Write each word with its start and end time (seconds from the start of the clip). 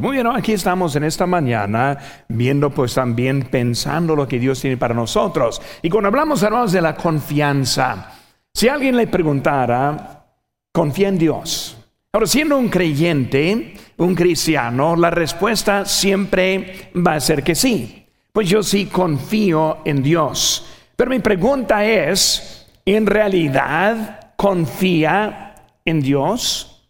Muy 0.00 0.12
bien, 0.12 0.28
aquí 0.28 0.52
estamos 0.52 0.94
en 0.94 1.02
esta 1.02 1.26
mañana 1.26 1.98
viendo 2.28 2.70
pues 2.70 2.94
también 2.94 3.42
pensando 3.42 4.14
lo 4.14 4.28
que 4.28 4.38
Dios 4.38 4.60
tiene 4.60 4.76
para 4.76 4.94
nosotros. 4.94 5.60
Y 5.82 5.90
cuando 5.90 6.06
hablamos, 6.06 6.40
hermanos, 6.44 6.70
de 6.70 6.80
la 6.80 6.94
confianza, 6.94 8.12
si 8.54 8.68
alguien 8.68 8.96
le 8.96 9.08
preguntara, 9.08 10.24
confía 10.72 11.08
en 11.08 11.18
Dios. 11.18 11.76
Ahora, 12.12 12.28
siendo 12.28 12.56
un 12.56 12.68
creyente, 12.68 13.74
un 13.96 14.14
cristiano, 14.14 14.94
la 14.94 15.10
respuesta 15.10 15.84
siempre 15.84 16.92
va 16.96 17.14
a 17.14 17.20
ser 17.20 17.42
que 17.42 17.56
sí. 17.56 18.06
Pues 18.32 18.48
yo 18.48 18.62
sí 18.62 18.86
confío 18.86 19.78
en 19.84 20.00
Dios. 20.00 20.64
Pero 20.94 21.10
mi 21.10 21.18
pregunta 21.18 21.84
es, 21.84 22.68
¿en 22.84 23.04
realidad 23.04 24.32
confía 24.36 25.56
en 25.84 26.00
Dios? 26.00 26.88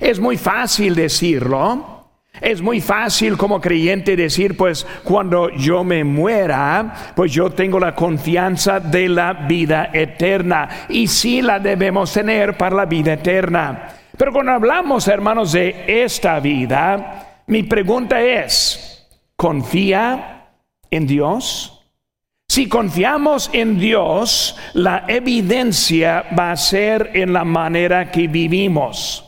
Es 0.00 0.18
muy 0.18 0.36
fácil 0.36 0.96
decirlo. 0.96 1.97
Es 2.40 2.62
muy 2.62 2.80
fácil 2.80 3.36
como 3.36 3.60
creyente 3.60 4.16
decir, 4.16 4.56
pues 4.56 4.86
cuando 5.04 5.50
yo 5.50 5.84
me 5.84 6.04
muera, 6.04 7.12
pues 7.14 7.32
yo 7.32 7.50
tengo 7.50 7.78
la 7.78 7.94
confianza 7.94 8.80
de 8.80 9.08
la 9.08 9.32
vida 9.32 9.90
eterna. 9.92 10.68
Y 10.88 11.06
sí 11.06 11.42
la 11.42 11.58
debemos 11.58 12.12
tener 12.12 12.56
para 12.56 12.76
la 12.76 12.86
vida 12.86 13.14
eterna. 13.14 13.88
Pero 14.16 14.32
cuando 14.32 14.52
hablamos, 14.52 15.06
hermanos, 15.08 15.52
de 15.52 15.84
esta 15.86 16.40
vida, 16.40 17.42
mi 17.46 17.62
pregunta 17.62 18.20
es, 18.20 19.06
¿confía 19.36 20.48
en 20.90 21.06
Dios? 21.06 21.78
Si 22.48 22.68
confiamos 22.68 23.50
en 23.52 23.78
Dios, 23.78 24.56
la 24.72 25.04
evidencia 25.06 26.24
va 26.36 26.50
a 26.50 26.56
ser 26.56 27.10
en 27.14 27.32
la 27.32 27.44
manera 27.44 28.10
que 28.10 28.26
vivimos. 28.26 29.27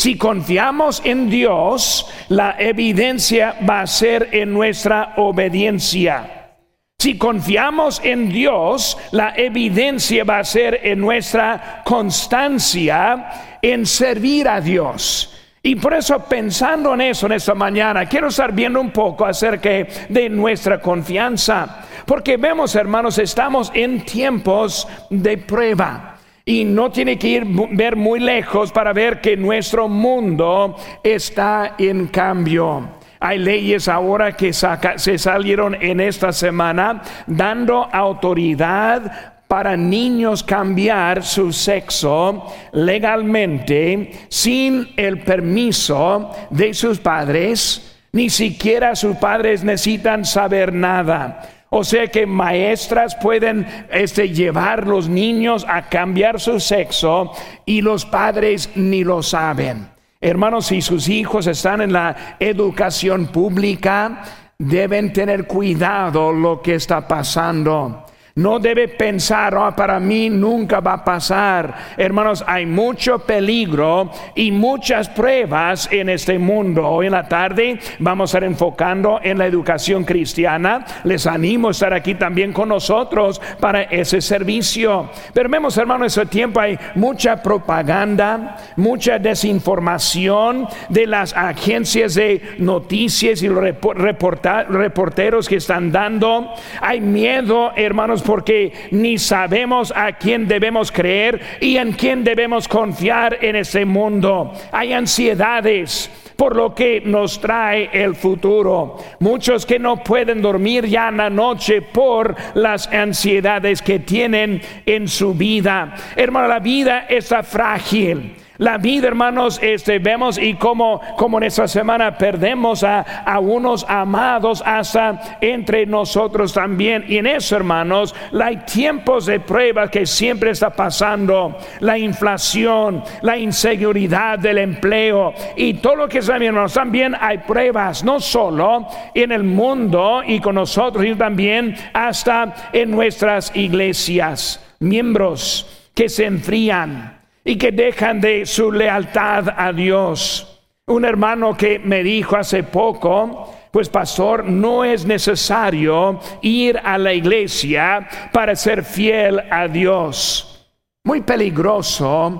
Si 0.00 0.16
confiamos 0.16 1.02
en 1.04 1.28
Dios, 1.28 2.06
la 2.30 2.56
evidencia 2.58 3.56
va 3.68 3.82
a 3.82 3.86
ser 3.86 4.30
en 4.32 4.50
nuestra 4.50 5.12
obediencia. 5.18 6.56
Si 6.98 7.18
confiamos 7.18 8.00
en 8.02 8.30
Dios, 8.30 8.96
la 9.10 9.34
evidencia 9.36 10.24
va 10.24 10.38
a 10.38 10.44
ser 10.44 10.80
en 10.84 11.00
nuestra 11.00 11.82
constancia 11.84 13.58
en 13.60 13.84
servir 13.84 14.48
a 14.48 14.62
Dios. 14.62 15.38
Y 15.62 15.74
por 15.76 15.92
eso 15.92 16.18
pensando 16.20 16.94
en 16.94 17.02
eso 17.02 17.26
en 17.26 17.32
esta 17.32 17.54
mañana, 17.54 18.06
quiero 18.06 18.28
estar 18.28 18.54
viendo 18.54 18.80
un 18.80 18.92
poco 18.92 19.26
acerca 19.26 19.68
de 20.08 20.30
nuestra 20.30 20.80
confianza. 20.80 21.84
Porque 22.06 22.38
vemos, 22.38 22.74
hermanos, 22.74 23.18
estamos 23.18 23.70
en 23.74 24.02
tiempos 24.06 24.88
de 25.10 25.36
prueba. 25.36 26.09
Y 26.44 26.64
no 26.64 26.90
tiene 26.90 27.18
que 27.18 27.28
ir 27.28 27.44
ver 27.72 27.96
muy 27.96 28.20
lejos 28.20 28.72
para 28.72 28.92
ver 28.92 29.20
que 29.20 29.36
nuestro 29.36 29.88
mundo 29.88 30.76
está 31.02 31.74
en 31.78 32.06
cambio. 32.08 33.00
Hay 33.20 33.38
leyes 33.38 33.86
ahora 33.86 34.32
que 34.32 34.52
se 34.52 35.18
salieron 35.18 35.76
en 35.80 36.00
esta 36.00 36.32
semana 36.32 37.02
dando 37.26 37.86
autoridad 37.92 39.34
para 39.46 39.76
niños 39.76 40.44
cambiar 40.44 41.24
su 41.24 41.52
sexo 41.52 42.46
legalmente 42.72 44.12
sin 44.28 44.88
el 44.96 45.20
permiso 45.20 46.30
de 46.50 46.72
sus 46.72 46.98
padres. 46.98 47.98
Ni 48.12 48.30
siquiera 48.30 48.94
sus 48.94 49.16
padres 49.16 49.64
necesitan 49.64 50.24
saber 50.24 50.72
nada. 50.72 51.59
O 51.72 51.84
sea 51.84 52.08
que 52.08 52.26
maestras 52.26 53.14
pueden 53.14 53.66
este, 53.92 54.30
llevar 54.30 54.88
los 54.88 55.08
niños 55.08 55.64
a 55.68 55.88
cambiar 55.88 56.40
su 56.40 56.58
sexo 56.58 57.32
y 57.64 57.80
los 57.80 58.04
padres 58.04 58.70
ni 58.74 59.04
lo 59.04 59.22
saben. 59.22 59.88
Hermanos, 60.20 60.66
si 60.66 60.82
sus 60.82 61.08
hijos 61.08 61.46
están 61.46 61.80
en 61.80 61.92
la 61.92 62.36
educación 62.40 63.28
pública, 63.28 64.22
deben 64.58 65.12
tener 65.12 65.46
cuidado 65.46 66.32
lo 66.32 66.60
que 66.60 66.74
está 66.74 67.06
pasando. 67.06 68.04
No 68.40 68.58
debe 68.58 68.88
pensar, 68.88 69.54
oh, 69.54 69.70
para 69.76 70.00
mí 70.00 70.30
nunca 70.30 70.80
va 70.80 70.94
a 70.94 71.04
pasar. 71.04 71.74
Hermanos, 71.98 72.42
hay 72.46 72.64
mucho 72.64 73.18
peligro 73.18 74.10
y 74.34 74.50
muchas 74.50 75.10
pruebas 75.10 75.86
en 75.92 76.08
este 76.08 76.38
mundo. 76.38 76.88
Hoy 76.88 77.04
en 77.04 77.12
la 77.12 77.28
tarde 77.28 77.78
vamos 77.98 78.30
a 78.30 78.38
estar 78.38 78.44
enfocando 78.44 79.20
en 79.22 79.36
la 79.36 79.44
educación 79.44 80.04
cristiana. 80.04 80.86
Les 81.04 81.26
animo 81.26 81.68
a 81.68 81.72
estar 81.72 81.92
aquí 81.92 82.14
también 82.14 82.54
con 82.54 82.70
nosotros 82.70 83.42
para 83.60 83.82
ese 83.82 84.22
servicio. 84.22 85.10
Pero 85.34 85.50
vemos, 85.50 85.76
hermanos, 85.76 86.16
en 86.16 86.22
ese 86.22 86.30
tiempo 86.30 86.60
hay 86.60 86.78
mucha 86.94 87.42
propaganda, 87.42 88.56
mucha 88.76 89.18
desinformación 89.18 90.66
de 90.88 91.06
las 91.06 91.36
agencias 91.36 92.14
de 92.14 92.40
noticias 92.56 93.42
y 93.42 93.48
los 93.48 93.62
reporteros 93.62 95.46
que 95.46 95.56
están 95.56 95.92
dando. 95.92 96.54
Hay 96.80 97.02
miedo, 97.02 97.72
hermanos 97.76 98.22
porque 98.30 98.72
ni 98.92 99.18
sabemos 99.18 99.92
a 99.96 100.12
quién 100.12 100.46
debemos 100.46 100.92
creer 100.92 101.40
y 101.60 101.78
en 101.78 101.90
quién 101.90 102.22
debemos 102.22 102.68
confiar 102.68 103.38
en 103.40 103.56
ese 103.56 103.84
mundo. 103.84 104.52
Hay 104.70 104.92
ansiedades 104.92 106.08
por 106.36 106.54
lo 106.54 106.72
que 106.72 107.02
nos 107.04 107.40
trae 107.40 107.90
el 107.92 108.14
futuro. 108.14 108.98
Muchos 109.18 109.66
que 109.66 109.80
no 109.80 110.04
pueden 110.04 110.40
dormir 110.40 110.86
ya 110.86 111.08
en 111.08 111.16
la 111.16 111.28
noche 111.28 111.82
por 111.82 112.36
las 112.54 112.86
ansiedades 112.86 113.82
que 113.82 113.98
tienen 113.98 114.62
en 114.86 115.08
su 115.08 115.34
vida. 115.34 115.96
Hermano, 116.14 116.46
la 116.46 116.60
vida 116.60 117.06
está 117.08 117.42
frágil. 117.42 118.36
La 118.60 118.76
vida, 118.76 119.08
hermanos, 119.08 119.58
este, 119.62 119.98
vemos 119.98 120.36
y 120.36 120.52
como, 120.52 121.00
como 121.16 121.38
en 121.38 121.44
esta 121.44 121.66
semana 121.66 122.18
perdemos 122.18 122.84
a, 122.84 123.00
a 123.00 123.40
unos 123.40 123.86
amados 123.88 124.62
hasta 124.66 125.38
entre 125.40 125.86
nosotros 125.86 126.52
también. 126.52 127.06
Y 127.08 127.16
en 127.16 127.26
eso, 127.26 127.56
hermanos, 127.56 128.14
hay 128.38 128.58
tiempos 128.58 129.24
de 129.24 129.40
prueba 129.40 129.88
que 129.88 130.04
siempre 130.04 130.50
está 130.50 130.68
pasando. 130.68 131.56
La 131.78 131.96
inflación, 131.96 133.02
la 133.22 133.38
inseguridad 133.38 134.38
del 134.38 134.58
empleo 134.58 135.32
y 135.56 135.72
todo 135.78 135.96
lo 135.96 136.08
que 136.10 136.18
es 136.18 136.28
hermanos. 136.28 136.74
También 136.74 137.16
hay 137.18 137.38
pruebas, 137.38 138.04
no 138.04 138.20
solo 138.20 138.86
en 139.14 139.32
el 139.32 139.42
mundo 139.42 140.20
y 140.26 140.38
con 140.38 140.56
nosotros, 140.56 141.02
sino 141.02 141.16
también 141.16 141.74
hasta 141.94 142.52
en 142.74 142.90
nuestras 142.90 143.56
iglesias. 143.56 144.62
Miembros 144.80 145.88
que 145.94 146.10
se 146.10 146.26
enfrían 146.26 147.19
y 147.44 147.56
que 147.56 147.72
dejan 147.72 148.20
de 148.20 148.46
su 148.46 148.70
lealtad 148.70 149.48
a 149.56 149.72
Dios. 149.72 150.60
Un 150.86 151.04
hermano 151.04 151.56
que 151.56 151.78
me 151.78 152.02
dijo 152.02 152.36
hace 152.36 152.62
poco, 152.64 153.54
pues 153.70 153.88
pastor, 153.88 154.44
no 154.44 154.84
es 154.84 155.06
necesario 155.06 156.20
ir 156.42 156.78
a 156.82 156.98
la 156.98 157.12
iglesia 157.12 158.08
para 158.32 158.56
ser 158.56 158.84
fiel 158.84 159.40
a 159.50 159.68
Dios. 159.68 160.66
Muy 161.04 161.20
peligroso 161.22 162.38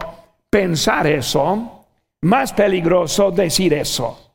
pensar 0.51 1.07
eso, 1.07 1.87
más 2.23 2.53
peligroso 2.53 3.31
decir 3.31 3.73
eso. 3.75 4.31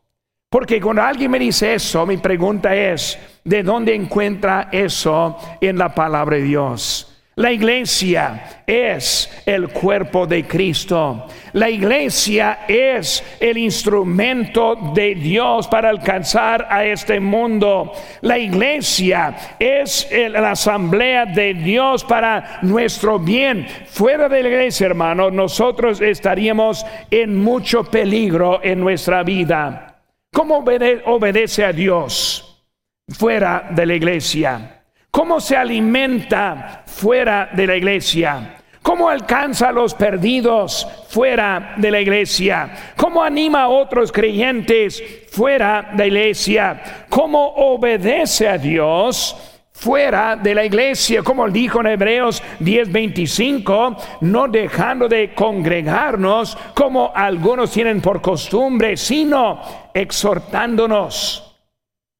Porque 0.49 0.79
cuando 0.79 1.01
alguien 1.01 1.29
me 1.31 1.39
dice 1.39 1.73
eso, 1.73 2.05
mi 2.05 2.17
pregunta 2.17 2.73
es, 2.73 3.19
¿de 3.43 3.61
dónde 3.61 3.93
encuentra 3.93 4.69
eso 4.71 5.37
en 5.59 5.77
la 5.77 5.93
palabra 5.93 6.37
de 6.37 6.43
Dios? 6.43 7.14
La 7.37 7.51
iglesia 7.51 8.63
es 8.65 9.29
el 9.45 9.67
cuerpo 9.67 10.25
de 10.25 10.47
Cristo. 10.47 11.27
La 11.51 11.69
iglesia 11.69 12.59
es 12.65 13.21
el 13.41 13.57
instrumento 13.57 14.75
de 14.93 15.15
Dios 15.15 15.67
para 15.67 15.89
alcanzar 15.89 16.65
a 16.69 16.85
este 16.85 17.19
mundo. 17.19 17.91
La 18.21 18.37
iglesia 18.37 19.35
es 19.59 20.07
la 20.29 20.51
asamblea 20.51 21.25
de 21.25 21.55
Dios 21.55 22.05
para 22.05 22.59
nuestro 22.61 23.19
bien. 23.19 23.67
Fuera 23.85 24.29
de 24.29 24.41
la 24.41 24.47
iglesia, 24.47 24.85
hermano, 24.85 25.29
nosotros 25.29 25.99
estaríamos 25.99 26.85
en 27.11 27.35
mucho 27.35 27.83
peligro 27.83 28.61
en 28.63 28.79
nuestra 28.79 29.23
vida. 29.23 30.01
¿Cómo 30.31 30.63
obedece 31.05 31.65
a 31.65 31.73
Dios 31.73 32.63
fuera 33.09 33.67
de 33.71 33.85
la 33.85 33.93
iglesia? 33.93 34.74
¿Cómo 35.15 35.39
se 35.39 35.55
alimenta 35.55 36.83
fuera 36.85 37.49
de 37.53 37.65
la 37.65 37.77
iglesia? 37.77 38.57
¿Cómo 38.81 39.07
alcanza 39.07 39.69
a 39.69 39.71
los 39.71 39.93
perdidos 39.93 40.85
fuera 41.07 41.75
de 41.77 41.89
la 41.89 42.01
iglesia? 42.01 42.93
¿Cómo 42.97 43.23
anima 43.23 43.61
a 43.63 43.69
otros 43.69 44.11
creyentes 44.11 45.01
fuera 45.31 45.91
de 45.93 45.97
la 45.99 46.07
iglesia? 46.07 47.05
¿Cómo 47.07 47.47
obedece 47.47 48.49
a 48.49 48.57
Dios? 48.57 49.37
fuera 49.71 50.37
de 50.37 50.55
la 50.55 50.63
iglesia, 50.63 51.21
como 51.21 51.49
dijo 51.49 51.81
en 51.81 51.87
Hebreos 51.87 52.41
10:25, 52.59 53.97
no 54.21 54.47
dejando 54.47 55.09
de 55.09 55.33
congregarnos 55.33 56.57
como 56.73 57.11
algunos 57.13 57.71
tienen 57.71 58.01
por 58.01 58.21
costumbre, 58.21 58.95
sino 58.95 59.61
exhortándonos, 59.93 61.57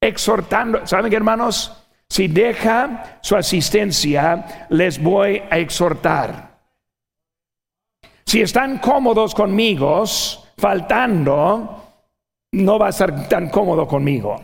exhortando, 0.00 0.86
¿saben 0.86 1.10
qué 1.10 1.16
hermanos? 1.16 1.85
Si 2.08 2.28
deja 2.28 3.18
su 3.20 3.36
asistencia, 3.36 4.66
les 4.70 5.02
voy 5.02 5.42
a 5.50 5.58
exhortar. 5.58 6.56
Si 8.24 8.40
están 8.40 8.78
cómodos 8.78 9.34
conmigo, 9.34 10.04
faltando, 10.56 11.84
no 12.52 12.78
va 12.78 12.86
a 12.86 12.90
estar 12.90 13.28
tan 13.28 13.48
cómodo 13.50 13.86
conmigo. 13.86 14.40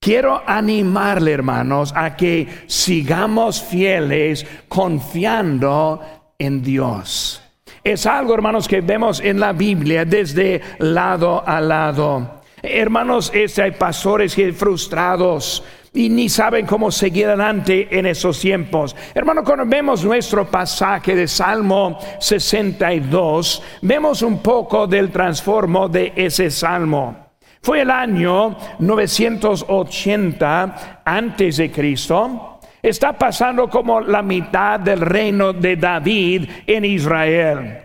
Quiero 0.00 0.42
animarle, 0.46 1.32
hermanos, 1.32 1.92
a 1.94 2.16
que 2.16 2.48
sigamos 2.66 3.62
fieles 3.62 4.46
confiando 4.68 6.00
en 6.38 6.62
Dios. 6.62 7.42
Es 7.84 8.06
algo, 8.06 8.34
hermanos, 8.34 8.66
que 8.66 8.80
vemos 8.80 9.20
en 9.20 9.40
la 9.40 9.52
Biblia 9.52 10.04
desde 10.04 10.60
lado 10.78 11.46
a 11.46 11.60
lado. 11.60 12.40
Hermanos, 12.62 13.30
este, 13.34 13.62
hay 13.62 13.70
pastores 13.72 14.34
que 14.34 14.52
frustrados 14.52 15.62
y 15.92 16.08
ni 16.08 16.28
saben 16.28 16.66
cómo 16.66 16.88
seguir 16.90 17.26
adelante 17.26 17.88
en 17.90 18.06
esos 18.06 18.40
tiempos. 18.40 18.94
Hermano, 19.14 19.42
cuando 19.42 19.66
vemos 19.66 20.04
nuestro 20.04 20.46
pasaje 20.46 21.16
de 21.16 21.26
Salmo 21.26 21.98
62, 22.20 23.62
vemos 23.82 24.22
un 24.22 24.38
poco 24.38 24.86
del 24.86 25.10
transformo 25.10 25.88
de 25.88 26.12
ese 26.14 26.48
salmo. 26.50 27.30
Fue 27.62 27.82
el 27.82 27.90
año 27.90 28.56
980 28.78 31.02
antes 31.04 31.58
de 31.58 31.70
Cristo. 31.70 32.60
Está 32.82 33.12
pasando 33.12 33.68
como 33.68 34.00
la 34.00 34.22
mitad 34.22 34.80
del 34.80 35.00
reino 35.00 35.52
de 35.52 35.76
David 35.76 36.48
en 36.66 36.86
Israel. 36.86 37.80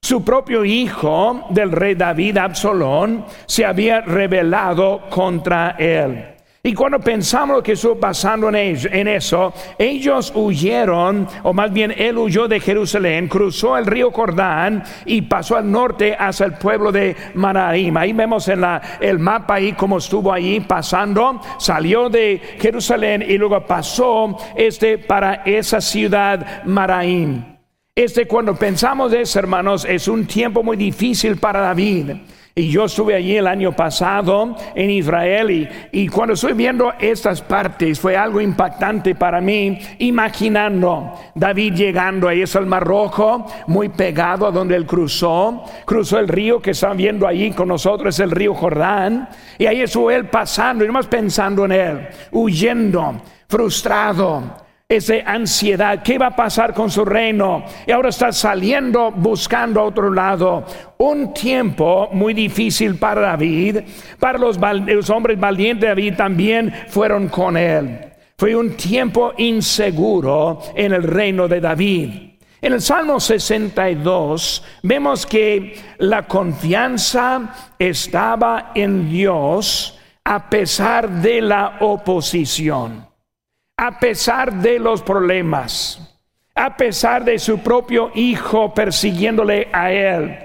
Su 0.00 0.24
propio 0.24 0.64
hijo 0.64 1.46
del 1.50 1.72
rey 1.72 1.96
David, 1.96 2.38
Absalón, 2.38 3.24
se 3.46 3.66
había 3.66 4.02
rebelado 4.02 5.08
contra 5.10 5.74
él. 5.78 6.37
Y 6.68 6.74
cuando 6.74 7.00
pensamos 7.00 7.56
lo 7.56 7.62
que 7.62 7.72
estuvo 7.72 7.94
pasando 7.94 8.50
en, 8.50 9.08
eso, 9.08 9.54
ellos 9.78 10.30
huyeron, 10.34 11.26
o 11.42 11.54
más 11.54 11.72
bien 11.72 11.94
él 11.96 12.18
huyó 12.18 12.46
de 12.46 12.60
Jerusalén, 12.60 13.26
cruzó 13.26 13.78
el 13.78 13.86
río 13.86 14.10
Jordán 14.10 14.84
y 15.06 15.22
pasó 15.22 15.56
al 15.56 15.70
norte 15.70 16.14
hacia 16.18 16.44
el 16.44 16.52
pueblo 16.58 16.92
de 16.92 17.16
Manaim. 17.32 17.96
Ahí 17.96 18.12
vemos 18.12 18.48
en 18.48 18.60
la, 18.60 18.82
el 19.00 19.18
mapa 19.18 19.54
ahí 19.54 19.72
cómo 19.72 19.96
estuvo 19.96 20.30
ahí 20.30 20.60
pasando, 20.60 21.40
salió 21.58 22.10
de 22.10 22.38
Jerusalén 22.60 23.24
y 23.26 23.38
luego 23.38 23.64
pasó 23.64 24.36
este 24.54 24.98
para 24.98 25.36
esa 25.46 25.80
ciudad 25.80 26.64
Maraim. 26.66 27.44
Este 27.94 28.26
cuando 28.26 28.54
pensamos 28.54 29.10
de 29.10 29.22
eso, 29.22 29.38
hermanos, 29.38 29.86
es 29.86 30.06
un 30.06 30.26
tiempo 30.26 30.62
muy 30.62 30.76
difícil 30.76 31.38
para 31.38 31.60
David. 31.60 32.10
Y 32.58 32.70
yo 32.70 32.86
estuve 32.86 33.14
allí 33.14 33.36
el 33.36 33.46
año 33.46 33.70
pasado 33.70 34.56
en 34.74 34.90
Israel 34.90 35.68
y, 35.92 36.08
cuando 36.08 36.34
estoy 36.34 36.54
viendo 36.54 36.92
estas 36.98 37.40
partes 37.40 38.00
fue 38.00 38.16
algo 38.16 38.40
impactante 38.40 39.14
para 39.14 39.40
mí, 39.40 39.78
imaginando 40.00 41.14
David 41.36 41.74
llegando 41.74 42.26
ahí 42.26 42.42
es 42.42 42.56
el 42.56 42.66
Mar 42.66 42.82
Rojo, 42.82 43.46
muy 43.68 43.90
pegado 43.90 44.44
a 44.44 44.50
donde 44.50 44.74
él 44.74 44.86
cruzó, 44.86 45.62
cruzó 45.84 46.18
el 46.18 46.26
río 46.26 46.60
que 46.60 46.72
están 46.72 46.96
viendo 46.96 47.28
allí 47.28 47.52
con 47.52 47.68
nosotros, 47.68 48.16
es 48.16 48.20
el 48.24 48.32
río 48.32 48.54
Jordán, 48.54 49.28
y 49.56 49.66
ahí 49.66 49.82
estuvo 49.82 50.10
él 50.10 50.26
pasando 50.26 50.84
y 50.84 50.88
más 50.88 51.06
pensando 51.06 51.64
en 51.64 51.70
él, 51.70 52.08
huyendo, 52.32 53.22
frustrado 53.46 54.67
esa 54.90 55.16
ansiedad, 55.26 56.02
¿qué 56.02 56.16
va 56.16 56.28
a 56.28 56.36
pasar 56.36 56.72
con 56.72 56.90
su 56.90 57.04
reino? 57.04 57.62
Y 57.86 57.92
ahora 57.92 58.08
está 58.08 58.32
saliendo 58.32 59.10
buscando 59.10 59.80
a 59.80 59.84
otro 59.84 60.10
lado. 60.10 60.64
Un 60.96 61.34
tiempo 61.34 62.08
muy 62.12 62.32
difícil 62.32 62.94
para 62.94 63.20
David, 63.20 63.80
para 64.18 64.38
los, 64.38 64.58
los 64.86 65.10
hombres 65.10 65.38
valientes 65.38 65.82
de 65.82 65.88
David 65.88 66.14
también 66.16 66.72
fueron 66.88 67.28
con 67.28 67.58
él. 67.58 68.00
Fue 68.38 68.56
un 68.56 68.78
tiempo 68.78 69.34
inseguro 69.36 70.60
en 70.74 70.94
el 70.94 71.02
reino 71.02 71.46
de 71.46 71.60
David. 71.60 72.10
En 72.62 72.72
el 72.72 72.80
Salmo 72.80 73.20
62 73.20 74.64
vemos 74.84 75.26
que 75.26 75.78
la 75.98 76.26
confianza 76.26 77.74
estaba 77.78 78.72
en 78.74 79.10
Dios 79.10 79.98
a 80.24 80.48
pesar 80.48 81.10
de 81.10 81.42
la 81.42 81.76
oposición 81.80 83.07
a 83.80 84.00
pesar 84.00 84.52
de 84.54 84.80
los 84.80 85.02
problemas, 85.02 86.00
a 86.52 86.76
pesar 86.76 87.24
de 87.24 87.38
su 87.38 87.60
propio 87.60 88.10
hijo 88.12 88.74
persiguiéndole 88.74 89.68
a 89.72 89.92
él. 89.92 90.36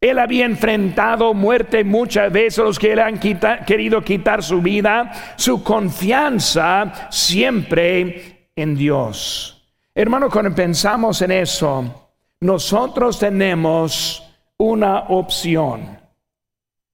Él 0.00 0.18
había 0.20 0.44
enfrentado 0.44 1.34
muerte 1.34 1.82
muchas 1.82 2.30
veces, 2.30 2.58
los 2.58 2.78
que 2.78 2.94
le 2.94 3.02
han 3.02 3.18
querido 3.18 4.00
quitar 4.02 4.44
su 4.44 4.62
vida, 4.62 5.10
su 5.34 5.64
confianza 5.64 7.08
siempre 7.10 8.50
en 8.54 8.76
Dios. 8.76 9.68
Hermano, 9.92 10.30
cuando 10.30 10.54
pensamos 10.54 11.20
en 11.22 11.32
eso, 11.32 12.12
nosotros 12.38 13.18
tenemos 13.18 14.22
una 14.56 15.00
opción. 15.08 15.98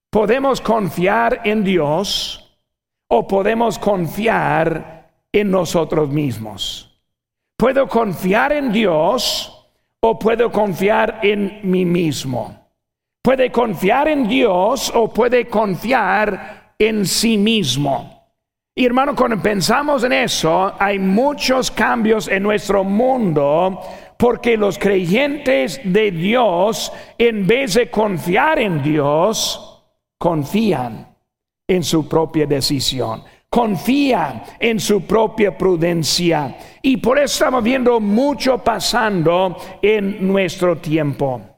Podemos 0.09 0.59
confiar 0.59 1.41
en 1.43 1.63
Dios 1.63 2.59
o 3.07 3.27
podemos 3.27 3.77
confiar 3.77 4.94
en 5.35 5.51
nosotros 5.51 6.09
mismos. 6.09 6.97
Puedo 7.57 7.89
confiar 7.89 8.53
en 8.53 8.71
Dios 8.71 9.51
o 10.01 10.17
puedo 10.17 10.49
confiar 10.49 11.19
en 11.23 11.59
mí 11.63 11.83
mismo. 11.83 12.69
Puede 13.21 13.51
confiar 13.51 14.07
en 14.07 14.29
Dios 14.29 14.93
o 14.95 15.11
puede 15.11 15.47
confiar 15.47 16.75
en 16.79 17.05
sí 17.05 17.37
mismo. 17.37 18.29
Y 18.73 18.85
hermano, 18.85 19.13
cuando 19.13 19.41
pensamos 19.41 20.05
en 20.05 20.13
eso, 20.13 20.73
hay 20.79 20.99
muchos 20.99 21.69
cambios 21.69 22.29
en 22.29 22.41
nuestro 22.41 22.85
mundo 22.85 23.81
porque 24.17 24.55
los 24.55 24.77
creyentes 24.77 25.81
de 25.83 26.11
Dios, 26.11 26.93
en 27.17 27.45
vez 27.45 27.73
de 27.73 27.89
confiar 27.89 28.59
en 28.59 28.81
Dios, 28.81 29.83
confían 30.17 31.13
en 31.67 31.83
su 31.83 32.07
propia 32.07 32.45
decisión 32.45 33.23
confía 33.49 34.43
en 34.59 34.79
su 34.79 35.01
propia 35.01 35.57
prudencia. 35.57 36.57
Y 36.81 36.97
por 36.97 37.17
eso 37.17 37.33
estamos 37.33 37.63
viendo 37.63 37.99
mucho 37.99 38.57
pasando 38.57 39.57
en 39.81 40.27
nuestro 40.27 40.77
tiempo. 40.77 41.54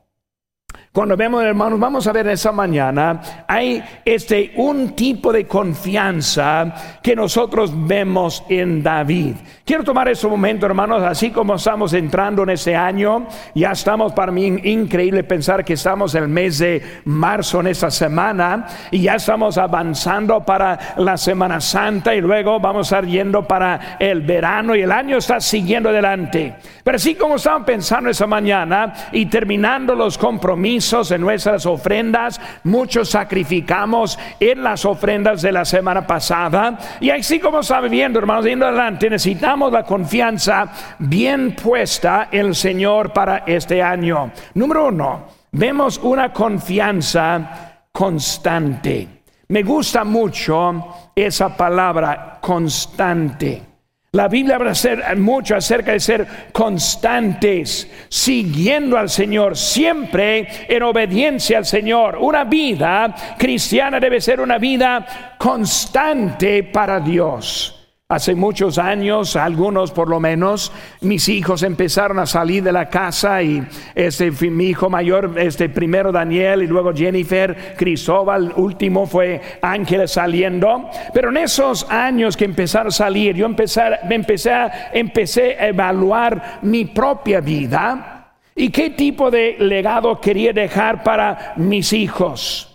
Cuando 0.97 1.15
vemos, 1.15 1.43
hermanos, 1.43 1.79
vamos 1.79 2.07
a 2.07 2.11
ver 2.11 2.27
esa 2.29 2.51
mañana, 2.51 3.45
hay 3.47 3.83
este 4.03 4.53
un 4.55 4.95
tipo 4.95 5.31
de 5.31 5.45
confianza 5.45 6.73
que 7.03 7.15
nosotros 7.15 7.71
vemos 7.71 8.43
en 8.49 8.81
David. 8.81 9.35
Quiero 9.63 9.83
tomar 9.83 10.07
ese 10.07 10.27
momento, 10.27 10.65
hermanos, 10.65 11.03
así 11.03 11.29
como 11.29 11.53
estamos 11.53 11.93
entrando 11.93 12.41
en 12.41 12.49
ese 12.49 12.75
año, 12.75 13.27
ya 13.53 13.73
estamos 13.73 14.11
para 14.13 14.31
mí 14.31 14.47
increíble 14.47 15.23
pensar 15.23 15.63
que 15.63 15.73
estamos 15.73 16.15
en 16.15 16.23
el 16.23 16.29
mes 16.29 16.57
de 16.57 16.81
marzo 17.05 17.59
en 17.59 17.67
esta 17.67 17.91
semana 17.91 18.65
y 18.89 19.01
ya 19.01 19.15
estamos 19.15 19.59
avanzando 19.59 20.43
para 20.43 20.95
la 20.97 21.15
Semana 21.15 21.61
Santa 21.61 22.15
y 22.15 22.21
luego 22.21 22.59
vamos 22.59 22.91
a 22.91 22.99
ir 22.99 23.05
yendo 23.05 23.47
para 23.47 23.97
el 23.99 24.21
verano 24.21 24.75
y 24.75 24.81
el 24.81 24.91
año 24.91 25.17
está 25.17 25.39
siguiendo 25.41 25.89
adelante. 25.89 26.55
Pero 26.83 26.95
así 26.95 27.13
como 27.13 27.35
estamos 27.35 27.67
pensando 27.67 28.09
esa 28.09 28.25
mañana 28.25 28.93
y 29.11 29.27
terminando 29.27 29.93
los 29.93 30.17
compromisos 30.17 30.86
en 30.93 31.21
nuestras 31.21 31.65
ofrendas, 31.65 32.39
muchos 32.63 33.09
sacrificamos 33.09 34.17
en 34.39 34.63
las 34.63 34.85
ofrendas 34.85 35.41
de 35.41 35.51
la 35.51 35.65
semana 35.65 36.07
pasada 36.07 36.77
y 37.01 37.09
así 37.09 37.39
como 37.39 37.59
estamos 37.59 37.89
viendo, 37.89 38.19
hermanos, 38.19 38.45
yendo 38.45 38.65
adelante, 38.65 39.09
necesitamos 39.09 39.71
la 39.71 39.83
confianza 39.83 40.71
bien 40.99 41.55
puesta 41.55 42.29
en 42.31 42.47
el 42.47 42.55
Señor 42.55 43.11
para 43.11 43.43
este 43.45 43.83
año. 43.83 44.31
Número 44.53 44.87
uno, 44.87 45.25
vemos 45.51 45.97
una 46.01 46.31
confianza 46.31 47.81
constante. 47.91 49.07
Me 49.49 49.63
gusta 49.63 50.05
mucho 50.05 51.11
esa 51.13 51.55
palabra 51.55 52.37
constante. 52.41 53.76
La 54.17 54.27
Biblia 54.27 54.55
habla 54.55 54.73
mucho 55.15 55.55
acerca 55.55 55.91
de 55.91 55.99
ser 55.99 56.25
constantes, 56.51 57.87
siguiendo 58.09 58.97
al 58.97 59.11
Señor, 59.11 59.55
siempre 59.55 60.47
en 60.67 60.81
obediencia 60.81 61.59
al 61.59 61.65
Señor. 61.65 62.17
Una 62.19 62.43
vida 62.43 63.13
cristiana 63.37 63.99
debe 63.99 64.19
ser 64.19 64.41
una 64.41 64.57
vida 64.57 65.35
constante 65.37 66.63
para 66.63 66.99
Dios. 66.99 67.76
Hace 68.09 68.35
muchos 68.35 68.77
años, 68.77 69.35
algunos 69.35 69.91
por 69.91 70.07
lo 70.07 70.21
menos, 70.21 70.71
mis 71.01 71.27
hijos 71.27 71.61
empezaron 71.61 72.19
a 72.19 72.25
salir 72.25 72.63
de 72.63 72.71
la 72.71 72.87
casa 72.87 73.43
y 73.43 73.61
este 73.95 74.31
mi 74.49 74.67
hijo 74.67 74.89
mayor, 74.89 75.33
este 75.35 75.67
primero 75.67 76.13
Daniel 76.13 76.63
y 76.63 76.67
luego 76.67 76.93
Jennifer, 76.93 77.75
Cristóbal, 77.77 78.53
último 78.55 79.07
fue 79.07 79.41
Ángel 79.61 80.07
saliendo. 80.07 80.89
Pero 81.13 81.31
en 81.31 81.35
esos 81.35 81.85
años 81.91 82.37
que 82.37 82.45
empezaron 82.45 82.87
a 82.87 82.91
salir, 82.91 83.35
yo 83.35 83.45
empecé, 83.45 83.81
empecé, 84.09 84.53
empecé 84.93 85.57
a 85.59 85.67
evaluar 85.67 86.59
mi 86.61 86.85
propia 86.85 87.41
vida 87.41 88.35
y 88.55 88.69
qué 88.69 88.91
tipo 88.91 89.29
de 89.29 89.57
legado 89.59 90.21
quería 90.21 90.53
dejar 90.53 91.03
para 91.03 91.55
mis 91.57 91.91
hijos. 91.91 92.66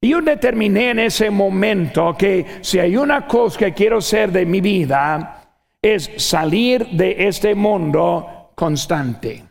Y 0.00 0.10
yo 0.10 0.20
determiné 0.20 0.90
en 0.90 1.00
ese 1.00 1.28
momento 1.30 2.14
que 2.16 2.46
si 2.60 2.78
hay 2.78 2.96
una 2.96 3.26
cosa 3.26 3.58
que 3.58 3.74
quiero 3.74 4.00
ser 4.00 4.30
de 4.30 4.46
mi 4.46 4.60
vida, 4.60 5.42
es 5.82 6.10
salir 6.16 6.86
de 6.88 7.26
este 7.26 7.54
mundo 7.54 8.52
constante, 8.54 9.44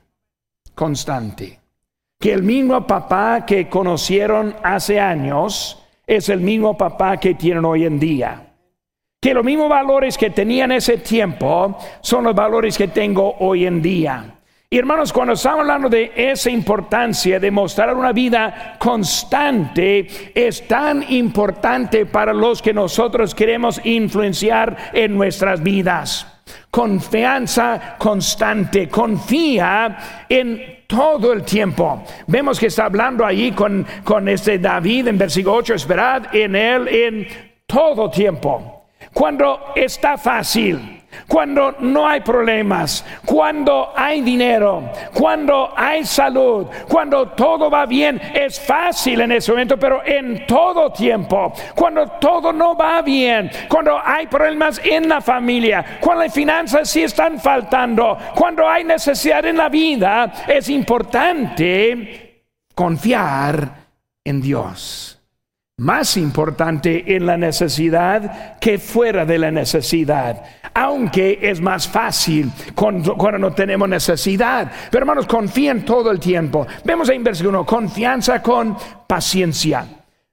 constante. 0.74 1.60
Que 2.20 2.34
el 2.34 2.44
mismo 2.44 2.88
papá 2.88 3.46
que 3.46 3.68
conocieron 3.68 4.56
hace 4.64 5.00
años, 5.00 5.84
es 6.08 6.30
el 6.30 6.40
mismo 6.40 6.78
papá 6.78 7.18
que 7.18 7.36
tienen 7.36 7.66
hoy 7.66 7.86
en 7.86 8.00
día. 8.00 8.54
Que 9.20 9.34
los 9.34 9.44
mismos 9.44 9.68
valores 9.68 10.18
que 10.18 10.30
tenía 10.30 10.64
en 10.64 10.72
ese 10.72 10.98
tiempo 10.98 11.78
son 12.00 12.24
los 12.24 12.34
valores 12.34 12.78
que 12.78 12.88
tengo 12.88 13.36
hoy 13.40 13.66
en 13.66 13.82
día. 13.82 14.40
Y 14.70 14.80
hermanos, 14.80 15.14
cuando 15.14 15.32
estamos 15.32 15.62
hablando 15.62 15.88
de 15.88 16.12
esa 16.14 16.50
importancia 16.50 17.40
de 17.40 17.52
mostrar 17.52 17.96
una 17.96 18.12
vida 18.12 18.76
constante, 18.78 20.06
es 20.36 20.68
tan 20.68 21.10
importante 21.10 22.06
para 22.06 22.34
los 22.34 22.62
que 22.62 22.74
nosotros 22.74 23.34
queremos 23.34 23.80
influenciar 23.86 24.92
en 24.92 25.16
nuestras 25.16 25.64
vidas. 25.64 26.42
Confianza 26.70 27.96
constante, 27.98 28.90
confía 28.90 30.26
en 30.28 30.84
todo 30.86 31.32
el 31.32 31.44
tiempo. 31.44 32.04
Vemos 32.28 32.60
que 32.60 32.68
está 32.68 32.88
hablando 32.88 33.26
allí 33.26 33.54
con, 33.54 33.88
con 34.04 34.28
este 34.28 34.60
David 34.60 35.08
en 35.08 35.18
versículo 35.18 35.56
8, 35.56 35.76
esperad 35.76 36.36
en 36.36 36.58
él 36.58 36.90
en 36.90 37.28
todo 37.66 38.10
tiempo. 38.10 38.88
Cuando 39.14 39.72
está 39.78 40.18
fácil 40.18 40.97
cuando 41.28 41.76
no 41.80 42.08
hay 42.08 42.22
problemas, 42.22 43.06
cuando 43.26 43.94
hay 43.96 44.22
dinero, 44.22 44.92
cuando 45.14 45.74
hay 45.76 46.06
salud, 46.06 46.68
cuando 46.88 47.30
todo 47.30 47.70
va 47.70 47.86
bien, 47.86 48.22
es 48.34 48.60
fácil 48.60 49.22
en 49.22 49.32
ese 49.34 49.52
momento, 49.52 49.78
pero 49.78 50.02
en 50.06 50.46
todo 50.46 50.92
tiempo, 50.92 51.54
cuando 51.76 52.08
todo 52.20 52.54
no 52.54 52.76
va 52.76 53.02
bien, 53.02 53.50
cuando 53.68 54.00
hay 54.04 54.28
problemas 54.28 54.80
en 54.84 55.10
la 55.10 55.22
familia, 55.22 55.98
cuando 56.00 56.24
las 56.24 56.34
finanzas 56.34 56.90
sí 56.90 57.04
están 57.04 57.40
faltando, 57.40 58.18
cuando 58.36 58.68
hay 58.68 58.84
necesidad 58.84 59.46
en 59.46 59.58
la 59.58 59.70
vida, 59.70 60.32
es 60.48 60.70
importante 60.70 62.44
confiar 62.74 63.88
en 64.24 64.42
Dios. 64.42 65.20
Más 65.80 66.18
importante 66.18 67.16
en 67.16 67.28
la 67.28 67.38
necesidad 67.38 68.58
que 68.60 68.80
fuera 68.80 69.26
de 69.26 69.38
la 69.38 69.52
necesidad, 69.52 70.44
aunque 70.78 71.40
es 71.42 71.60
más 71.60 71.88
fácil 71.88 72.52
cuando, 72.76 73.16
no 73.40 73.52
tenemos 73.52 73.90
necesidad. 73.90 74.72
Pero 74.92 75.02
hermanos, 75.02 75.26
confíen 75.26 75.84
todo 75.84 76.12
el 76.12 76.20
tiempo. 76.20 76.68
Vemos 76.84 77.10
en 77.10 77.24
versículo 77.24 77.62
1, 77.62 77.66
confianza 77.66 78.44
con 78.44 78.78
paciencia. 79.08 79.88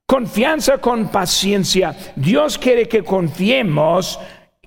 Confianza 0.05 0.77
con 0.77 1.09
paciencia. 1.09 1.97
Dios 2.15 2.59
quiere 2.59 2.87
que 2.87 3.03
confiemos 3.03 4.21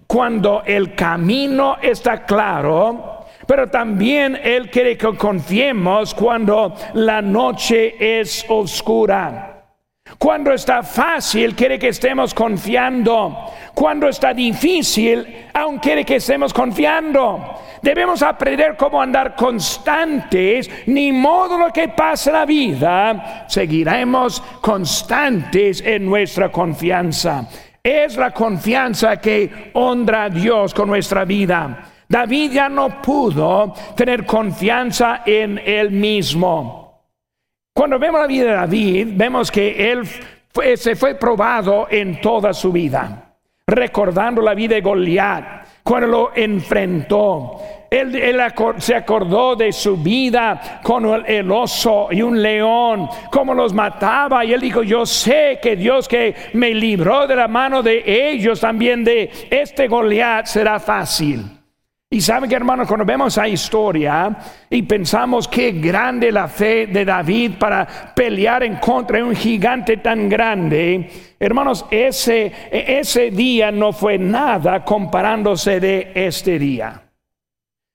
cuando 0.07 0.63
el 0.65 0.95
camino 0.95 1.77
está 1.79 2.25
claro, 2.25 3.25
pero 3.45 3.69
también 3.69 4.35
Él 4.43 4.71
quiere 4.71 4.97
que 4.97 5.15
confiemos 5.15 6.15
cuando 6.15 6.73
la 6.95 7.21
noche 7.21 8.19
es 8.19 8.43
oscura. 8.49 9.56
Cuando 10.17 10.51
está 10.51 10.81
fácil, 10.81 11.55
quiere 11.55 11.77
que 11.77 11.89
estemos 11.89 12.33
confiando. 12.33 13.51
Cuando 13.73 14.07
está 14.07 14.33
difícil, 14.33 15.47
aún 15.53 15.77
quiere 15.77 16.03
que 16.03 16.15
estemos 16.15 16.53
confiando. 16.53 17.61
Debemos 17.81 18.23
aprender 18.23 18.75
cómo 18.75 19.01
andar 19.01 19.35
constantes, 19.35 20.69
ni 20.87 21.11
modo 21.11 21.57
lo 21.57 21.71
que 21.71 21.89
pase 21.89 22.31
la 22.31 22.45
vida, 22.45 23.45
seguiremos 23.47 24.41
constantes 24.61 25.81
en 25.81 26.05
nuestra 26.05 26.51
confianza. 26.51 27.47
Es 27.83 28.17
la 28.17 28.31
confianza 28.31 29.17
que 29.17 29.71
honra 29.73 30.23
a 30.23 30.29
Dios 30.29 30.73
con 30.73 30.89
nuestra 30.89 31.23
vida. 31.23 31.83
David 32.09 32.51
ya 32.53 32.69
no 32.69 33.01
pudo 33.01 33.73
tener 33.95 34.25
confianza 34.25 35.21
en 35.25 35.61
él 35.63 35.91
mismo. 35.91 36.86
Cuando 37.77 37.99
vemos 37.99 38.19
la 38.19 38.25
vida 38.25 38.45
de 38.45 38.53
David, 38.53 39.07
vemos 39.11 39.51
que 39.51 39.91
él 39.91 40.03
se 40.77 40.95
fue 40.95 41.13
probado 41.13 41.85
en 41.91 42.19
toda 42.19 42.51
su 42.51 42.71
vida, 42.71 43.35
recordando 43.67 44.41
la 44.41 44.55
vida 44.55 44.73
de 44.73 44.81
Goliat, 44.81 45.45
cuando 45.83 46.07
lo 46.07 46.31
enfrentó. 46.33 47.61
Él, 47.91 48.35
se 48.77 48.95
acordó 48.95 49.55
de 49.55 49.71
su 49.71 49.95
vida 49.95 50.79
con 50.81 51.23
el, 51.27 51.51
oso 51.51 52.07
y 52.09 52.23
un 52.23 52.41
león, 52.41 53.09
cómo 53.31 53.53
los 53.53 53.75
mataba. 53.75 54.43
Y 54.43 54.53
él 54.53 54.59
dijo, 54.59 54.81
yo 54.81 55.05
sé 55.05 55.59
que 55.61 55.75
Dios 55.75 56.07
que 56.07 56.33
me 56.53 56.73
libró 56.73 57.27
de 57.27 57.35
la 57.35 57.47
mano 57.47 57.83
de 57.83 58.31
ellos, 58.31 58.59
también 58.59 59.03
de 59.03 59.29
este 59.51 59.87
Goliat 59.87 60.47
será 60.47 60.79
fácil. 60.79 61.56
Y 62.09 62.21
saben 62.21 62.49
que 62.49 62.55
hermanos, 62.55 62.87
cuando 62.87 63.05
vemos 63.05 63.33
esa 63.33 63.49
historia 63.49 64.37
y 64.69 64.81
pensamos 64.83 65.45
qué 65.45 65.73
grande 65.73 66.31
la 66.31 66.47
fe 66.47 66.87
de 66.87 67.03
David 67.03 67.53
para 67.59 67.85
pelear 68.15 68.63
en 68.63 68.77
contra 68.77 69.17
de 69.17 69.23
un 69.23 69.35
gigante 69.35 69.97
tan 69.97 70.29
grande, 70.29 71.09
hermanos, 71.37 71.85
ese, 71.91 72.53
ese 72.71 73.29
día 73.31 73.71
no 73.71 73.91
fue 73.91 74.17
nada 74.17 74.85
comparándose 74.85 75.81
de 75.81 76.13
este 76.15 76.57
día. 76.57 77.03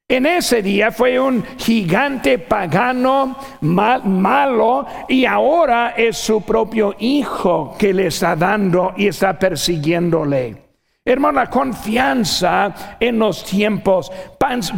En 0.07 0.27
ese 0.27 0.61
día 0.61 0.93
fue 0.93 1.19
un 1.19 1.43
gigante 1.57 2.39
pagano 2.39 3.35
malo 3.63 4.87
y 5.09 5.25
ahora 5.25 5.95
es 5.97 6.19
su 6.19 6.43
propio 6.43 6.95
hijo 6.99 7.75
que 7.79 7.95
le 7.95 8.09
está 8.09 8.37
dando 8.37 8.93
y 8.95 9.07
está 9.07 9.39
persiguiéndole. 9.39 10.72
Hermano, 11.05 11.41
la 11.41 11.51
confianza 11.51 12.97
en 13.01 13.19
los 13.19 13.45
tiempos, 13.45 14.13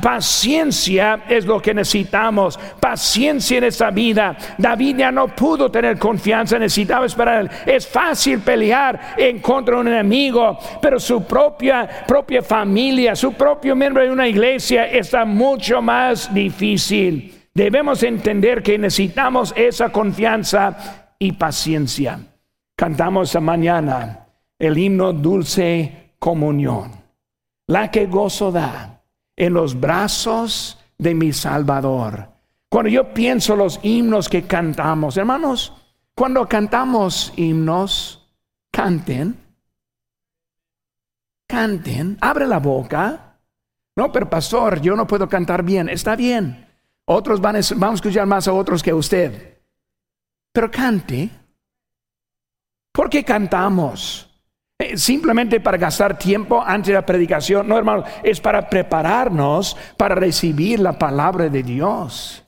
paciencia 0.00 1.24
es 1.28 1.44
lo 1.44 1.60
que 1.60 1.74
necesitamos, 1.74 2.58
paciencia 2.80 3.58
en 3.58 3.64
esta 3.64 3.90
vida. 3.90 4.34
David 4.56 4.96
ya 4.96 5.12
no 5.12 5.28
pudo 5.28 5.70
tener 5.70 5.98
confianza, 5.98 6.58
necesitaba 6.58 7.04
esperar. 7.04 7.50
Es 7.66 7.86
fácil 7.86 8.40
pelear 8.40 9.14
en 9.18 9.40
contra 9.40 9.74
de 9.74 9.80
un 9.82 9.88
enemigo, 9.88 10.58
pero 10.80 10.98
su 10.98 11.24
propia, 11.24 12.04
propia 12.06 12.40
familia, 12.40 13.14
su 13.14 13.34
propio 13.34 13.76
miembro 13.76 14.02
de 14.02 14.10
una 14.10 14.26
iglesia 14.26 14.86
está 14.86 15.26
mucho 15.26 15.82
más 15.82 16.32
difícil. 16.32 17.48
Debemos 17.52 18.02
entender 18.02 18.62
que 18.62 18.78
necesitamos 18.78 19.52
esa 19.54 19.90
confianza 19.90 21.14
y 21.18 21.32
paciencia. 21.32 22.18
Cantamos 22.74 23.28
esta 23.28 23.40
mañana 23.40 24.24
el 24.58 24.78
himno 24.78 25.12
dulce 25.12 26.03
comunión, 26.24 26.90
la 27.66 27.90
que 27.90 28.06
gozo 28.06 28.50
da 28.50 29.04
en 29.36 29.52
los 29.52 29.78
brazos 29.78 30.78
de 30.96 31.14
mi 31.14 31.34
Salvador. 31.34 32.30
Cuando 32.70 32.88
yo 32.88 33.12
pienso 33.12 33.54
los 33.54 33.78
himnos 33.82 34.30
que 34.30 34.44
cantamos, 34.44 35.18
hermanos, 35.18 35.74
cuando 36.14 36.48
cantamos 36.48 37.30
himnos, 37.36 38.26
canten, 38.72 39.36
canten, 41.46 42.16
abre 42.22 42.46
la 42.46 42.58
boca. 42.58 43.38
No, 43.94 44.10
pero 44.10 44.30
pastor, 44.30 44.80
yo 44.80 44.96
no 44.96 45.06
puedo 45.06 45.28
cantar 45.28 45.62
bien. 45.62 45.90
Está 45.90 46.16
bien. 46.16 46.66
Otros 47.04 47.38
van 47.38 47.56
a, 47.56 47.58
a 47.58 47.92
escuchar 47.92 48.26
más 48.26 48.48
a 48.48 48.54
otros 48.54 48.82
que 48.82 48.94
usted. 48.94 49.60
Pero 50.54 50.70
cante. 50.70 51.28
¿Por 52.92 53.10
qué 53.10 53.22
cantamos? 53.22 54.33
Eh, 54.78 54.96
simplemente 54.98 55.60
para 55.60 55.78
gastar 55.78 56.18
tiempo 56.18 56.60
antes 56.60 56.88
de 56.88 56.94
la 56.94 57.06
predicación. 57.06 57.68
No, 57.68 57.78
hermano, 57.78 58.04
es 58.22 58.40
para 58.40 58.68
prepararnos 58.68 59.76
para 59.96 60.16
recibir 60.16 60.80
la 60.80 60.98
palabra 60.98 61.48
de 61.48 61.62
Dios. 61.62 62.44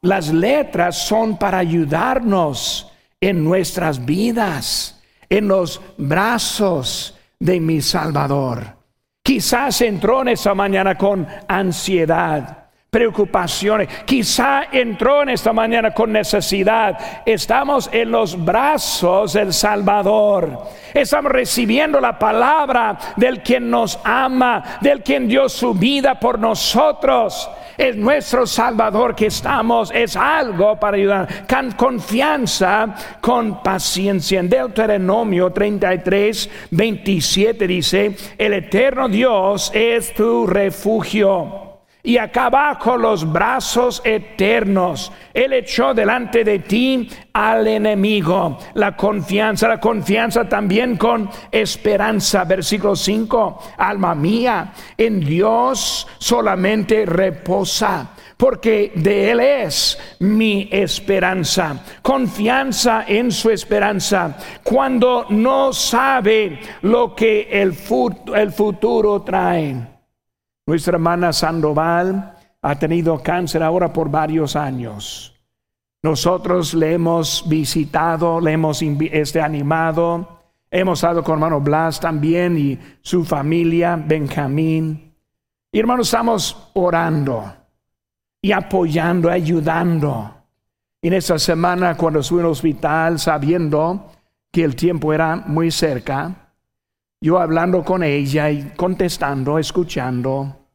Las 0.00 0.32
letras 0.32 0.96
son 0.96 1.36
para 1.36 1.58
ayudarnos 1.58 2.90
en 3.20 3.44
nuestras 3.44 4.04
vidas, 4.04 5.02
en 5.28 5.48
los 5.48 5.80
brazos 5.98 7.18
de 7.38 7.60
mi 7.60 7.82
Salvador. 7.82 8.76
Quizás 9.22 9.80
entró 9.82 10.22
en 10.22 10.28
esta 10.28 10.54
mañana 10.54 10.96
con 10.96 11.26
ansiedad 11.48 12.65
preocupaciones. 12.90 13.88
Quizá 14.04 14.64
entró 14.72 15.22
en 15.22 15.30
esta 15.30 15.52
mañana 15.52 15.92
con 15.92 16.12
necesidad. 16.12 17.22
Estamos 17.26 17.90
en 17.92 18.10
los 18.10 18.42
brazos 18.42 19.34
del 19.34 19.52
Salvador. 19.52 20.58
Estamos 20.94 21.30
recibiendo 21.30 22.00
la 22.00 22.18
palabra 22.18 22.98
del 23.16 23.42
quien 23.42 23.70
nos 23.70 23.98
ama, 24.04 24.78
del 24.80 25.02
quien 25.02 25.28
dio 25.28 25.48
su 25.48 25.74
vida 25.74 26.18
por 26.18 26.38
nosotros. 26.38 27.50
Es 27.76 27.94
nuestro 27.96 28.46
Salvador 28.46 29.14
que 29.14 29.26
estamos, 29.26 29.90
es 29.94 30.16
algo 30.16 30.80
para 30.80 30.96
ayudar. 30.96 31.46
Con 31.46 31.72
confianza, 31.72 32.94
con 33.20 33.62
paciencia. 33.62 34.40
En 34.40 34.48
Deuteronomio 34.48 35.52
33, 35.52 36.68
27 36.70 37.66
dice, 37.66 38.16
el 38.38 38.54
eterno 38.54 39.08
Dios 39.08 39.70
es 39.74 40.14
tu 40.14 40.46
refugio 40.46 41.65
y 42.06 42.18
acá 42.18 42.46
abajo 42.46 42.96
los 42.96 43.30
brazos 43.30 44.00
eternos. 44.04 45.10
Él 45.34 45.52
echó 45.52 45.92
delante 45.92 46.44
de 46.44 46.60
ti 46.60 47.10
al 47.32 47.66
enemigo. 47.66 48.58
La 48.74 48.96
confianza, 48.96 49.66
la 49.66 49.80
confianza 49.80 50.48
también 50.48 50.96
con 50.96 51.28
esperanza. 51.50 52.44
Versículo 52.44 52.94
5, 52.94 53.72
alma 53.76 54.14
mía, 54.14 54.72
en 54.96 55.18
Dios 55.18 56.06
solamente 56.18 57.04
reposa 57.06 58.12
porque 58.36 58.92
de 58.94 59.32
Él 59.32 59.40
es 59.40 59.98
mi 60.20 60.68
esperanza. 60.70 61.82
Confianza 62.02 63.04
en 63.08 63.32
su 63.32 63.50
esperanza 63.50 64.36
cuando 64.62 65.26
no 65.30 65.72
sabe 65.72 66.60
lo 66.82 67.16
que 67.16 67.48
el, 67.50 67.72
futuro 67.72 69.22
trae. 69.22 69.95
Nuestra 70.66 70.94
hermana 70.96 71.32
Sandoval 71.32 72.34
ha 72.60 72.74
tenido 72.76 73.22
cáncer 73.22 73.62
ahora 73.62 73.92
por 73.92 74.10
varios 74.10 74.56
años. 74.56 75.32
Nosotros 76.02 76.74
le 76.74 76.94
hemos 76.94 77.48
visitado, 77.48 78.40
le 78.40 78.52
hemos 78.52 78.82
este, 78.82 79.40
animado, 79.40 80.40
hemos 80.68 80.98
estado 80.98 81.22
con 81.22 81.34
hermano 81.34 81.60
Blas 81.60 82.00
también 82.00 82.58
y 82.58 82.78
su 83.00 83.24
familia, 83.24 83.96
Benjamín. 83.96 85.14
Y 85.70 85.78
hermanos, 85.78 86.08
estamos 86.08 86.70
orando 86.74 87.54
y 88.42 88.50
apoyando, 88.50 89.30
ayudando. 89.30 90.34
En 91.00 91.12
esta 91.12 91.38
semana, 91.38 91.96
cuando 91.96 92.20
estuve 92.20 92.40
en 92.40 92.46
hospital, 92.46 93.20
sabiendo 93.20 94.10
que 94.50 94.64
el 94.64 94.74
tiempo 94.74 95.12
era 95.12 95.36
muy 95.36 95.70
cerca, 95.70 96.45
yo 97.20 97.38
hablando 97.38 97.82
con 97.84 98.02
ella 98.02 98.50
y 98.50 98.72
contestando, 98.76 99.58
escuchando, 99.58 100.66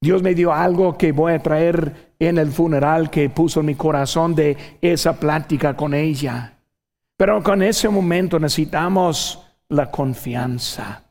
Dios 0.00 0.22
me 0.22 0.34
dio 0.34 0.52
algo 0.52 0.96
que 0.96 1.12
voy 1.12 1.32
a 1.32 1.42
traer 1.42 2.14
en 2.18 2.38
el 2.38 2.52
funeral 2.52 3.10
que 3.10 3.30
puso 3.30 3.60
en 3.60 3.66
mi 3.66 3.74
corazón 3.74 4.34
de 4.34 4.56
esa 4.80 5.18
plática 5.18 5.74
con 5.74 5.94
ella. 5.94 6.58
Pero 7.16 7.42
con 7.42 7.62
ese 7.62 7.88
momento 7.88 8.38
necesitamos 8.38 9.42
la 9.68 9.90
confianza. 9.90 11.02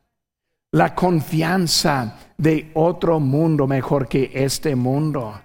La 0.72 0.94
confianza 0.94 2.16
de 2.36 2.70
otro 2.74 3.18
mundo 3.18 3.66
mejor 3.66 4.08
que 4.08 4.30
este 4.34 4.76
mundo 4.76 5.40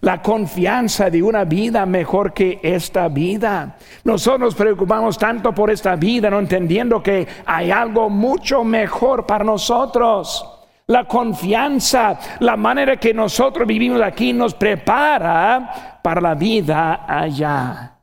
la 0.00 0.20
confianza 0.22 1.10
de 1.10 1.22
una 1.22 1.44
vida 1.44 1.86
mejor 1.86 2.32
que 2.32 2.60
esta 2.62 3.08
vida. 3.08 3.76
Nosotros 4.04 4.40
nos 4.40 4.54
preocupamos 4.54 5.18
tanto 5.18 5.52
por 5.52 5.70
esta 5.70 5.96
vida, 5.96 6.30
no 6.30 6.38
entendiendo 6.38 7.02
que 7.02 7.26
hay 7.46 7.70
algo 7.70 8.10
mucho 8.10 8.64
mejor 8.64 9.26
para 9.26 9.44
nosotros. 9.44 10.50
La 10.86 11.04
confianza, 11.04 12.18
la 12.40 12.56
manera 12.56 12.98
que 12.98 13.14
nosotros 13.14 13.66
vivimos 13.66 14.02
aquí 14.02 14.32
nos 14.32 14.54
prepara 14.54 16.00
para 16.02 16.20
la 16.20 16.34
vida 16.34 17.06
allá. 17.08 17.98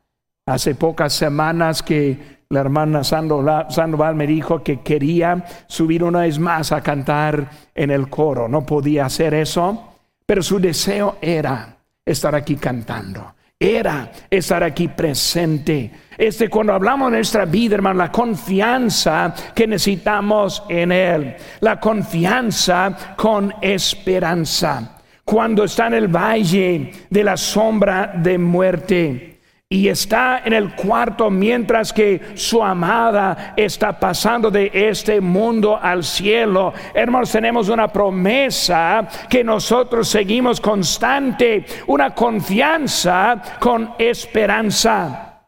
Hace 0.47 0.73
pocas 0.73 1.13
semanas 1.13 1.83
que 1.83 2.41
la 2.49 2.59
hermana 2.59 3.03
Sandoval 3.03 4.15
me 4.15 4.25
dijo 4.25 4.63
que 4.63 4.81
quería 4.81 5.45
subir 5.67 6.03
una 6.03 6.21
vez 6.21 6.39
más 6.39 6.71
a 6.71 6.81
cantar 6.81 7.49
en 7.75 7.91
el 7.91 8.09
coro. 8.09 8.47
No 8.47 8.65
podía 8.65 9.05
hacer 9.05 9.35
eso, 9.35 9.93
pero 10.25 10.41
su 10.41 10.59
deseo 10.59 11.17
era 11.21 11.77
estar 12.05 12.35
aquí 12.35 12.55
cantando. 12.55 13.35
Era 13.59 14.11
estar 14.29 14.63
aquí 14.63 14.87
presente. 14.87 15.91
Este, 16.17 16.49
cuando 16.49 16.73
hablamos 16.73 17.11
de 17.11 17.17
nuestra 17.17 17.45
vida, 17.45 17.75
hermano, 17.75 17.99
la 17.99 18.11
confianza 18.11 19.35
que 19.53 19.67
necesitamos 19.67 20.63
en 20.67 20.91
Él. 20.91 21.35
La 21.59 21.79
confianza 21.79 23.15
con 23.15 23.53
esperanza. 23.61 24.97
Cuando 25.23 25.63
está 25.63 25.87
en 25.87 25.93
el 25.93 26.07
valle 26.07 26.91
de 27.09 27.23
la 27.23 27.37
sombra 27.37 28.13
de 28.15 28.37
muerte 28.37 29.30
y 29.71 29.87
está 29.87 30.41
en 30.43 30.51
el 30.51 30.75
cuarto 30.75 31.29
mientras 31.29 31.93
que 31.93 32.33
su 32.35 32.61
amada 32.61 33.53
está 33.55 33.97
pasando 33.97 34.51
de 34.51 34.69
este 34.73 35.21
mundo 35.21 35.79
al 35.81 36.03
cielo. 36.03 36.73
Hermanos, 36.93 37.31
tenemos 37.31 37.69
una 37.69 37.87
promesa 37.87 39.07
que 39.29 39.45
nosotros 39.45 40.09
seguimos 40.09 40.59
constante, 40.59 41.65
una 41.87 42.13
confianza 42.13 43.41
con 43.61 43.93
esperanza. 43.97 45.45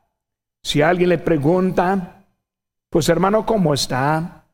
Si 0.64 0.82
alguien 0.82 1.10
le 1.10 1.18
pregunta, 1.18 2.24
pues 2.90 3.10
hermano, 3.10 3.46
¿cómo 3.46 3.74
está? 3.74 4.46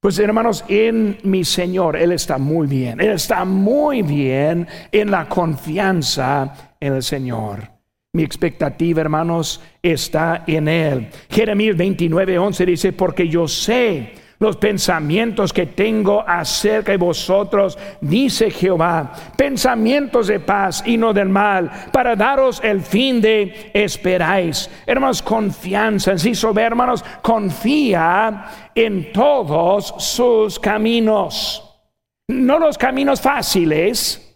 Pues 0.00 0.18
hermanos, 0.18 0.64
en 0.68 1.18
mi 1.24 1.44
Señor, 1.44 1.96
Él 1.96 2.12
está 2.12 2.38
muy 2.38 2.66
bien. 2.66 2.98
Él 2.98 3.10
está 3.10 3.44
muy 3.44 4.00
bien 4.00 4.66
en 4.90 5.10
la 5.10 5.28
confianza 5.28 6.74
en 6.80 6.94
el 6.94 7.02
Señor. 7.02 7.77
Mi 8.18 8.24
expectativa, 8.24 9.00
hermanos, 9.00 9.62
está 9.80 10.42
en 10.48 10.66
Él. 10.66 11.08
Jeremías 11.30 11.76
29, 11.76 12.36
11 12.36 12.66
dice, 12.66 12.92
porque 12.92 13.28
yo 13.28 13.46
sé 13.46 14.12
los 14.40 14.56
pensamientos 14.56 15.52
que 15.52 15.66
tengo 15.66 16.24
acerca 16.26 16.90
de 16.90 16.98
vosotros, 16.98 17.78
dice 18.00 18.50
Jehová, 18.50 19.12
pensamientos 19.36 20.26
de 20.26 20.40
paz 20.40 20.82
y 20.84 20.96
no 20.96 21.12
del 21.12 21.28
mal, 21.28 21.70
para 21.92 22.16
daros 22.16 22.60
el 22.64 22.80
fin 22.80 23.20
de 23.20 23.70
esperáis. 23.72 24.68
Hermanos, 24.84 25.22
confianza, 25.22 26.10
en 26.10 26.18
sí 26.18 26.34
sobre 26.34 26.64
hermanos, 26.64 27.04
confía 27.22 28.70
en 28.74 29.12
todos 29.12 29.94
sus 29.98 30.58
caminos. 30.58 31.64
No 32.26 32.58
los 32.58 32.76
caminos 32.76 33.20
fáciles, 33.20 34.27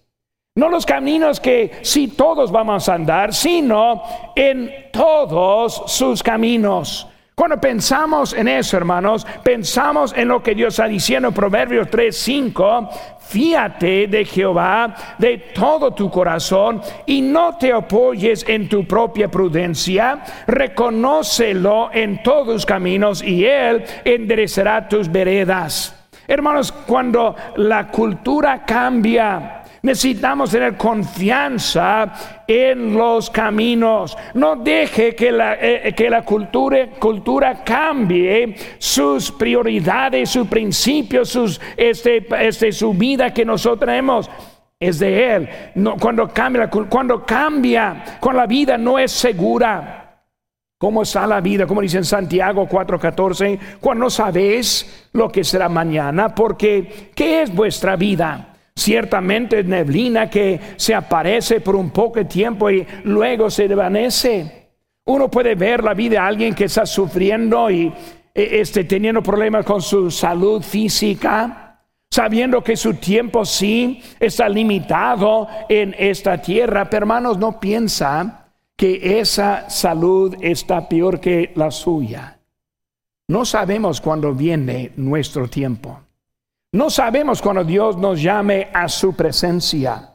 no 0.54 0.68
los 0.68 0.84
caminos 0.84 1.40
que 1.40 1.78
si 1.80 2.08
todos 2.08 2.52
vamos 2.52 2.86
a 2.88 2.94
andar, 2.94 3.32
sino 3.32 4.02
en 4.36 4.70
todos 4.92 5.84
sus 5.86 6.22
caminos. 6.22 7.08
Cuando 7.34 7.58
pensamos 7.58 8.34
en 8.34 8.46
eso, 8.46 8.76
hermanos, 8.76 9.26
pensamos 9.42 10.12
en 10.14 10.28
lo 10.28 10.42
que 10.42 10.54
Dios 10.54 10.74
está 10.74 10.86
diciendo 10.86 11.28
en 11.28 11.34
Proverbios 11.34 11.88
3, 11.90 12.14
5. 12.14 12.90
Fíate 13.20 14.06
de 14.06 14.26
Jehová 14.26 14.94
de 15.16 15.38
todo 15.54 15.92
tu 15.92 16.10
corazón 16.10 16.82
y 17.06 17.22
no 17.22 17.56
te 17.56 17.72
apoyes 17.72 18.44
en 18.46 18.68
tu 18.68 18.86
propia 18.86 19.28
prudencia. 19.28 20.22
Reconócelo 20.46 21.88
en 21.94 22.22
todos 22.22 22.48
tus 22.48 22.66
caminos 22.66 23.22
y 23.22 23.46
Él 23.46 23.82
enderezará 24.04 24.86
tus 24.86 25.10
veredas. 25.10 25.98
Hermanos, 26.28 26.70
cuando 26.70 27.34
la 27.56 27.88
cultura 27.88 28.64
cambia, 28.66 29.61
Necesitamos 29.82 30.52
tener 30.52 30.76
confianza 30.76 32.12
en 32.46 32.94
los 32.94 33.28
caminos. 33.30 34.16
No 34.34 34.54
deje 34.54 35.16
que 35.16 35.32
la, 35.32 35.56
eh, 35.60 35.92
que 35.96 36.08
la 36.08 36.24
cultura, 36.24 36.90
cultura 37.00 37.64
cambie 37.64 38.54
sus 38.78 39.32
prioridades, 39.32 40.30
sus 40.30 40.46
principios, 40.46 41.30
sus, 41.30 41.60
este, 41.76 42.24
este, 42.46 42.70
su 42.70 42.94
vida 42.94 43.34
que 43.34 43.44
nosotros 43.44 43.80
tenemos 43.80 44.30
es 44.78 45.00
de 45.00 45.34
Él. 45.34 45.48
No, 45.74 45.96
cuando, 45.96 46.28
cambia, 46.28 46.70
cuando 46.70 47.26
cambia, 47.26 48.18
con 48.20 48.36
la 48.36 48.46
vida 48.46 48.78
no 48.78 49.00
es 49.00 49.10
segura. 49.10 49.98
¿Cómo 50.78 51.02
está 51.02 51.26
la 51.26 51.40
vida? 51.40 51.66
Como 51.66 51.80
dice 51.80 51.98
en 51.98 52.04
Santiago 52.04 52.68
4:14, 52.68 53.58
cuando 53.80 54.04
no 54.04 54.10
sabéis 54.10 55.08
lo 55.12 55.28
que 55.28 55.42
será 55.42 55.68
mañana, 55.68 56.32
porque 56.32 57.10
¿qué 57.16 57.42
es 57.42 57.52
vuestra 57.52 57.96
vida? 57.96 58.51
Ciertamente 58.74 59.62
neblina 59.62 60.30
que 60.30 60.58
se 60.76 60.94
aparece 60.94 61.60
por 61.60 61.76
un 61.76 61.90
poco 61.90 62.18
de 62.18 62.24
tiempo 62.24 62.70
y 62.70 62.86
luego 63.04 63.50
se 63.50 63.68
desvanece. 63.68 64.70
Uno 65.04 65.30
puede 65.30 65.54
ver 65.54 65.82
la 65.82 65.94
vida 65.94 66.12
de 66.12 66.18
alguien 66.18 66.54
que 66.54 66.64
está 66.64 66.86
sufriendo 66.86 67.70
y 67.70 67.92
e, 68.34 68.60
este, 68.60 68.84
teniendo 68.84 69.22
problemas 69.22 69.64
con 69.64 69.82
su 69.82 70.10
salud 70.10 70.62
física, 70.62 71.80
sabiendo 72.10 72.62
que 72.62 72.76
su 72.76 72.94
tiempo 72.94 73.44
sí 73.44 74.02
está 74.18 74.48
limitado 74.48 75.48
en 75.68 75.94
esta 75.98 76.40
tierra, 76.40 76.88
pero 76.88 77.04
hermanos, 77.04 77.38
no 77.38 77.60
piensa 77.60 78.48
que 78.76 79.20
esa 79.20 79.68
salud 79.68 80.36
está 80.40 80.88
peor 80.88 81.20
que 81.20 81.52
la 81.54 81.70
suya. 81.70 82.38
No 83.28 83.44
sabemos 83.44 84.00
cuándo 84.00 84.34
viene 84.34 84.92
nuestro 84.96 85.48
tiempo. 85.48 86.01
No 86.72 86.88
sabemos 86.88 87.42
cuando 87.42 87.64
Dios 87.64 87.98
nos 87.98 88.22
llame 88.22 88.68
a 88.72 88.88
su 88.88 89.14
presencia. 89.14 90.08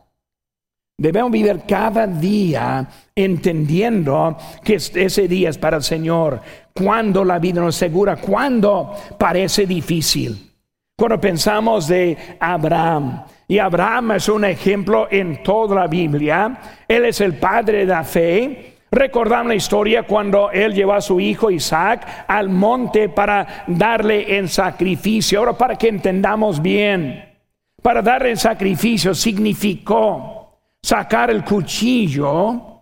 Debemos 0.97 1.31
vivir 1.31 1.61
cada 1.67 2.07
día 2.07 2.87
entendiendo 3.15 4.35
que 4.63 4.75
ese 4.75 5.27
día 5.27 5.49
es 5.49 5.57
para 5.59 5.77
el 5.77 5.83
Señor. 5.83 6.41
Cuando 6.73 7.23
la 7.23 7.37
vida 7.37 7.61
nos 7.61 7.75
segura, 7.75 8.15
cuando 8.15 8.95
parece 9.19 9.67
difícil. 9.67 10.51
Cuando 10.97 11.21
pensamos 11.21 11.87
de 11.87 12.17
Abraham, 12.39 13.23
y 13.47 13.59
Abraham 13.59 14.13
es 14.13 14.27
un 14.27 14.43
ejemplo 14.43 15.07
en 15.11 15.43
toda 15.43 15.75
la 15.75 15.87
Biblia, 15.87 16.59
él 16.87 17.05
es 17.05 17.21
el 17.21 17.35
padre 17.35 17.79
de 17.79 17.85
la 17.85 18.03
fe, 18.03 18.76
Recordamos 18.89 19.47
la 19.47 19.56
historia 19.56 20.04
cuando 20.04 20.50
él 20.50 20.73
llevó 20.73 20.93
a 20.93 21.02
su 21.02 21.19
hijo 21.19 21.52
Isaac 21.52 22.26
al 22.28 22.50
monte 22.50 23.10
para 23.10 23.65
darle 23.67 24.38
en 24.38 24.47
sacrificio. 24.47 25.39
Ahora 25.39 25.58
para 25.58 25.76
que 25.76 25.89
entendamos 25.89 26.62
bien, 26.62 27.38
para 27.82 28.02
darle 28.02 28.30
en 28.30 28.38
sacrificio 28.38 29.13
significó 29.13 30.60
sacar 30.82 31.30
el 31.32 31.43
cuchillo 31.43 32.82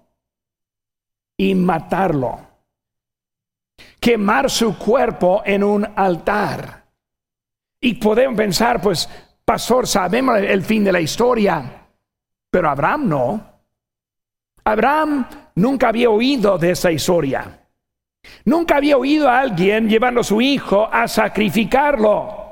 y 1.38 1.56
matarlo. 1.56 2.40
Quemar 4.00 4.50
su 4.52 4.78
cuerpo 4.78 5.42
en 5.44 5.64
un 5.64 5.88
altar. 5.96 6.86
Y 7.82 7.96
podemos 7.96 8.38
pensar, 8.38 8.80
pues, 8.80 9.10
pastor, 9.44 9.88
sabemos 9.88 10.38
el 10.38 10.64
fin 10.64 10.84
de 10.84 10.92
la 10.92 11.02
historia, 11.02 11.88
pero 12.50 12.70
Abraham 12.70 13.10
no. 13.10 13.46
Abraham 14.64 15.28
nunca 15.56 15.90
había 15.90 16.10
oído 16.10 16.58
de 16.58 16.72
esa 16.72 16.92
historia. 16.92 17.62
Nunca 18.46 18.78
había 18.78 18.98
oído 18.98 19.30
a 19.30 19.40
alguien 19.40 19.90
llevando 19.90 20.22
a 20.22 20.24
su 20.24 20.42
hijo 20.42 20.88
a 20.92 21.08
sacrificarlo. 21.08 22.44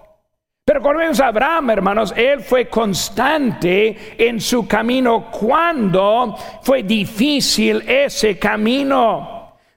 Pero 0.65 0.81
cuando 0.81 0.99
vemos 0.99 1.19
a 1.19 1.27
Abraham, 1.27 1.71
hermanos, 1.71 2.13
él 2.15 2.39
fue 2.39 2.69
constante 2.69 4.15
en 4.17 4.39
su 4.39 4.65
camino 4.65 5.29
cuando 5.29 6.37
fue 6.61 6.83
difícil 6.83 7.83
ese 7.85 8.39
camino. 8.39 9.32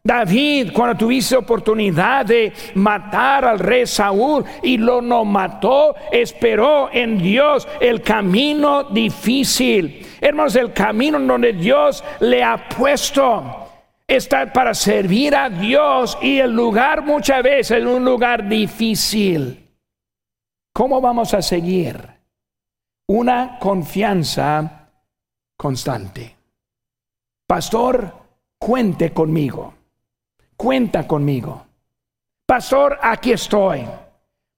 David, 0.07 0.73
cuando 0.73 0.97
tuviste 0.97 1.37
oportunidad 1.37 2.25
de 2.25 2.53
matar 2.75 3.45
al 3.45 3.59
rey 3.59 3.87
Saúl 3.87 4.45
y 4.63 4.79
lo 4.79 5.03
no 5.03 5.25
mató, 5.25 5.97
esperó 6.13 6.89
en 6.93 7.19
Dios 7.19 7.67
el 7.81 8.03
camino 8.03 8.85
difícil. 8.85 10.07
Hermanos, 10.21 10.55
el 10.55 10.73
camino 10.73 11.19
donde 11.19 11.53
Dios 11.53 12.05
le 12.21 12.45
ha 12.45 12.69
puesto 12.69 13.67
está 14.07 14.53
para 14.53 14.75
servir 14.75 15.35
a 15.35 15.51
Dios 15.51 16.17
y 16.23 16.39
el 16.39 16.53
lugar 16.53 17.03
muchas 17.03 17.43
veces 17.43 17.79
es 17.79 17.85
un 17.85 18.05
lugar 18.05 18.49
difícil. 18.49 19.69
¿Cómo 20.73 21.01
vamos 21.01 21.35
a 21.35 21.43
seguir? 21.43 21.99
Una 23.09 23.59
confianza 23.59 24.89
constante. 25.57 26.37
Pastor, 27.49 28.13
cuente 28.59 29.13
conmigo. 29.13 29.76
Cuenta 30.57 31.07
conmigo. 31.07 31.67
Pastor, 32.47 32.99
aquí 33.03 33.33
estoy. 33.33 33.85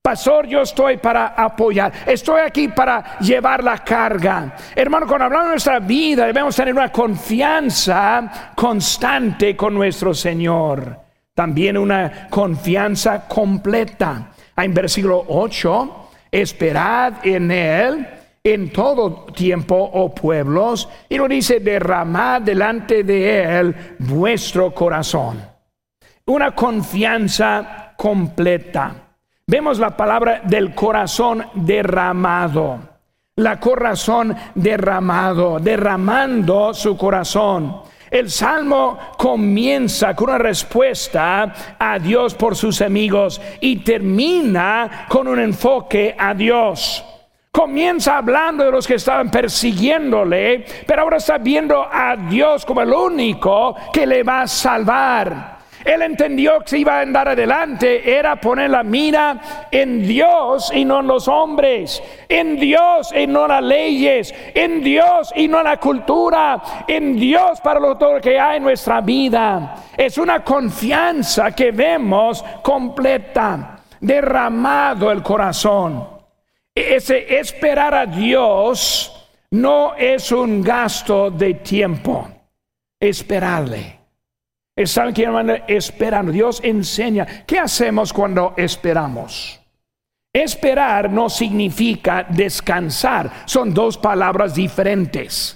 Pastor, 0.02 0.46
yo 0.46 0.62
estoy 0.62 0.96
para 0.98 1.28
apoyar. 1.28 1.92
Estoy 2.06 2.40
aquí 2.40 2.68
para 2.68 3.18
llevar 3.18 3.62
la 3.64 3.78
carga. 3.78 4.54
Hermano, 4.74 5.06
cuando 5.06 5.24
hablamos 5.24 5.48
de 5.48 5.52
nuestra 5.52 5.78
vida, 5.80 6.26
debemos 6.26 6.54
tener 6.54 6.72
una 6.72 6.92
confianza 6.92 8.52
constante 8.54 9.56
con 9.56 9.74
nuestro 9.74 10.14
Señor. 10.14 10.98
También 11.34 11.76
una 11.76 12.28
confianza 12.30 13.26
completa. 13.26 14.30
En 14.56 14.72
versículo 14.72 15.24
8, 15.28 16.08
esperad 16.30 17.26
en 17.26 17.50
Él 17.50 18.08
en 18.44 18.72
todo 18.72 19.26
tiempo, 19.26 19.90
oh 19.92 20.14
pueblos, 20.14 20.88
y 21.08 21.18
lo 21.18 21.28
dice, 21.28 21.60
derramad 21.60 22.40
delante 22.40 23.02
de 23.02 23.58
Él 23.58 23.74
vuestro 23.98 24.72
corazón 24.72 25.57
una 26.28 26.54
confianza 26.54 27.92
completa. 27.96 28.94
Vemos 29.46 29.78
la 29.78 29.96
palabra 29.96 30.42
del 30.44 30.74
corazón 30.74 31.44
derramado. 31.54 32.78
La 33.36 33.58
corazón 33.58 34.36
derramado, 34.54 35.58
derramando 35.58 36.74
su 36.74 36.96
corazón. 36.96 37.82
El 38.10 38.30
salmo 38.30 38.98
comienza 39.16 40.14
con 40.14 40.30
una 40.30 40.38
respuesta 40.38 41.76
a 41.78 41.98
Dios 41.98 42.34
por 42.34 42.56
sus 42.56 42.80
amigos 42.82 43.40
y 43.60 43.76
termina 43.76 45.06
con 45.08 45.28
un 45.28 45.38
enfoque 45.38 46.14
a 46.18 46.34
Dios. 46.34 47.04
Comienza 47.50 48.18
hablando 48.18 48.64
de 48.64 48.70
los 48.70 48.86
que 48.86 48.94
estaban 48.94 49.30
persiguiéndole, 49.30 50.64
pero 50.86 51.02
ahora 51.02 51.16
está 51.16 51.38
viendo 51.38 51.86
a 51.90 52.16
Dios 52.16 52.66
como 52.66 52.82
el 52.82 52.92
único 52.92 53.74
que 53.92 54.06
le 54.06 54.22
va 54.22 54.42
a 54.42 54.46
salvar. 54.46 55.57
Él 55.88 56.02
entendió 56.02 56.60
que 56.60 56.68
se 56.68 56.78
iba 56.80 56.98
a 56.98 57.00
andar 57.00 57.30
adelante 57.30 58.14
era 58.14 58.36
poner 58.36 58.68
la 58.68 58.82
mira 58.82 59.66
en 59.70 60.06
Dios 60.06 60.70
y 60.74 60.84
no 60.84 61.00
en 61.00 61.06
los 61.06 61.26
hombres, 61.28 62.02
en 62.28 62.56
Dios 62.60 63.10
y 63.16 63.26
no 63.26 63.44
en 63.44 63.48
las 63.48 63.62
leyes, 63.62 64.34
en 64.52 64.84
Dios 64.84 65.32
y 65.34 65.48
no 65.48 65.60
en 65.60 65.64
la 65.64 65.78
cultura, 65.78 66.84
en 66.86 67.16
Dios 67.16 67.62
para 67.62 67.80
lo 67.80 67.96
todo 67.96 68.20
que 68.20 68.38
hay 68.38 68.58
en 68.58 68.64
nuestra 68.64 69.00
vida. 69.00 69.76
Es 69.96 70.18
una 70.18 70.44
confianza 70.44 71.52
que 71.52 71.70
vemos 71.70 72.44
completa, 72.62 73.80
derramado 73.98 75.10
el 75.10 75.22
corazón. 75.22 76.06
Ese 76.74 77.34
esperar 77.38 77.94
a 77.94 78.04
Dios 78.04 79.26
no 79.52 79.94
es 79.94 80.30
un 80.32 80.60
gasto 80.60 81.30
de 81.30 81.54
tiempo, 81.54 82.28
esperarle. 83.00 83.97
¿Saben 84.86 85.14
qué 85.14 85.24
hermano? 85.24 85.54
Esperando. 85.66 86.30
Dios 86.30 86.60
enseña. 86.62 87.44
¿Qué 87.46 87.58
hacemos 87.58 88.12
cuando 88.12 88.54
esperamos? 88.56 89.60
Esperar 90.32 91.10
no 91.10 91.28
significa 91.28 92.26
descansar. 92.28 93.30
Son 93.44 93.74
dos 93.74 93.98
palabras 93.98 94.54
diferentes. 94.54 95.54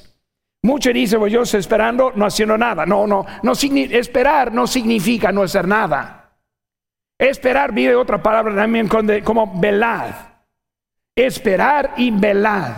Muchos 0.63 0.95
dicen, 0.95 1.19
pues 1.19 1.33
yo 1.33 1.43
estoy 1.43 1.61
esperando, 1.61 2.13
no 2.15 2.27
haciendo 2.27 2.57
nada. 2.57 2.87
No, 2.87 3.07
no, 3.07 3.27
no 3.43 3.53
esperar 3.53 4.53
no 4.53 4.67
significa 4.67 5.31
no 5.31 5.43
hacer 5.43 5.67
nada. 5.67 6.33
Esperar 7.19 7.73
viene 7.73 7.95
otra 7.95 8.23
palabra 8.23 8.55
también 8.55 8.89
como 8.89 9.61
velad. 9.61 10.11
Esperar 11.15 11.95
y 11.97 12.11
velad. 12.11 12.73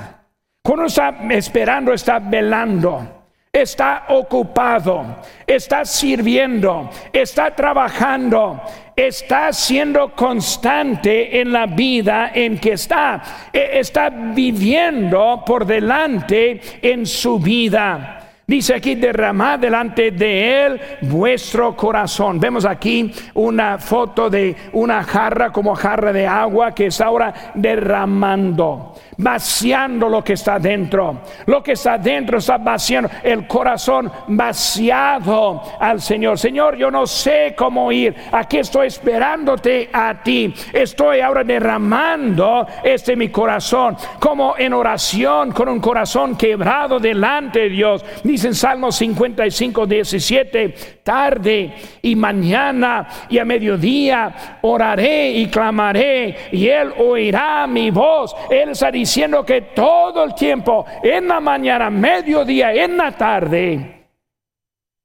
Cuando 0.62 0.86
está 0.86 1.10
esperando, 1.30 1.92
está 1.92 2.18
velando 2.18 3.13
está 3.54 4.06
ocupado, 4.08 5.22
está 5.46 5.84
sirviendo, 5.84 6.90
está 7.12 7.54
trabajando, 7.54 8.60
está 8.96 9.52
siendo 9.52 10.12
constante 10.12 11.40
en 11.40 11.52
la 11.52 11.66
vida 11.66 12.32
en 12.34 12.58
que 12.58 12.72
está, 12.72 13.22
e, 13.52 13.78
está 13.78 14.10
viviendo 14.10 15.44
por 15.46 15.64
delante 15.64 16.60
en 16.82 17.06
su 17.06 17.38
vida. 17.38 18.20
Dice 18.46 18.74
aquí, 18.74 18.96
derramad 18.96 19.60
delante 19.60 20.10
de 20.10 20.66
él 20.66 20.80
vuestro 21.02 21.74
corazón. 21.74 22.38
Vemos 22.38 22.66
aquí 22.66 23.10
una 23.34 23.78
foto 23.78 24.28
de 24.28 24.54
una 24.72 25.02
jarra 25.02 25.50
como 25.50 25.74
jarra 25.74 26.12
de 26.12 26.26
agua 26.26 26.74
que 26.74 26.86
está 26.86 27.06
ahora 27.06 27.52
derramando 27.54 28.94
vaciando 29.16 30.08
lo 30.08 30.22
que 30.22 30.34
está 30.34 30.58
dentro. 30.58 31.20
Lo 31.46 31.62
que 31.62 31.72
está 31.72 31.98
dentro 31.98 32.38
está 32.38 32.58
vaciando 32.58 33.10
el 33.22 33.46
corazón 33.46 34.10
vaciado 34.28 35.62
al 35.78 36.00
Señor. 36.00 36.38
Señor, 36.38 36.76
yo 36.76 36.90
no 36.90 37.06
sé 37.06 37.54
cómo 37.56 37.90
ir. 37.92 38.14
Aquí 38.32 38.58
estoy 38.58 38.88
esperándote 38.88 39.90
a 39.92 40.22
ti. 40.22 40.52
Estoy 40.72 41.20
ahora 41.20 41.44
derramando 41.44 42.66
este 42.82 43.16
mi 43.16 43.28
corazón 43.28 43.96
como 44.18 44.54
en 44.58 44.72
oración 44.72 45.52
con 45.52 45.68
un 45.68 45.80
corazón 45.80 46.36
quebrado 46.36 46.98
delante 46.98 47.60
de 47.60 47.68
Dios. 47.68 48.04
Dice 48.22 48.48
en 48.48 48.54
Salmo 48.54 48.90
55, 48.90 49.86
17, 49.86 50.74
tarde 51.02 51.74
y 52.02 52.16
mañana 52.16 53.06
y 53.28 53.38
a 53.38 53.44
mediodía 53.44 54.58
oraré 54.62 55.30
y 55.32 55.46
clamaré 55.46 56.48
y 56.52 56.68
Él 56.68 56.92
oirá 56.98 57.66
mi 57.66 57.90
voz. 57.90 58.34
Él 58.50 58.70
está 58.70 58.90
diciendo 58.90 59.03
que 59.44 59.72
todo 59.74 60.24
el 60.24 60.34
tiempo, 60.34 60.84
en 61.02 61.28
la 61.28 61.40
mañana, 61.40 61.90
mediodía, 61.90 62.72
en 62.72 62.96
la 62.96 63.16
tarde, 63.16 64.08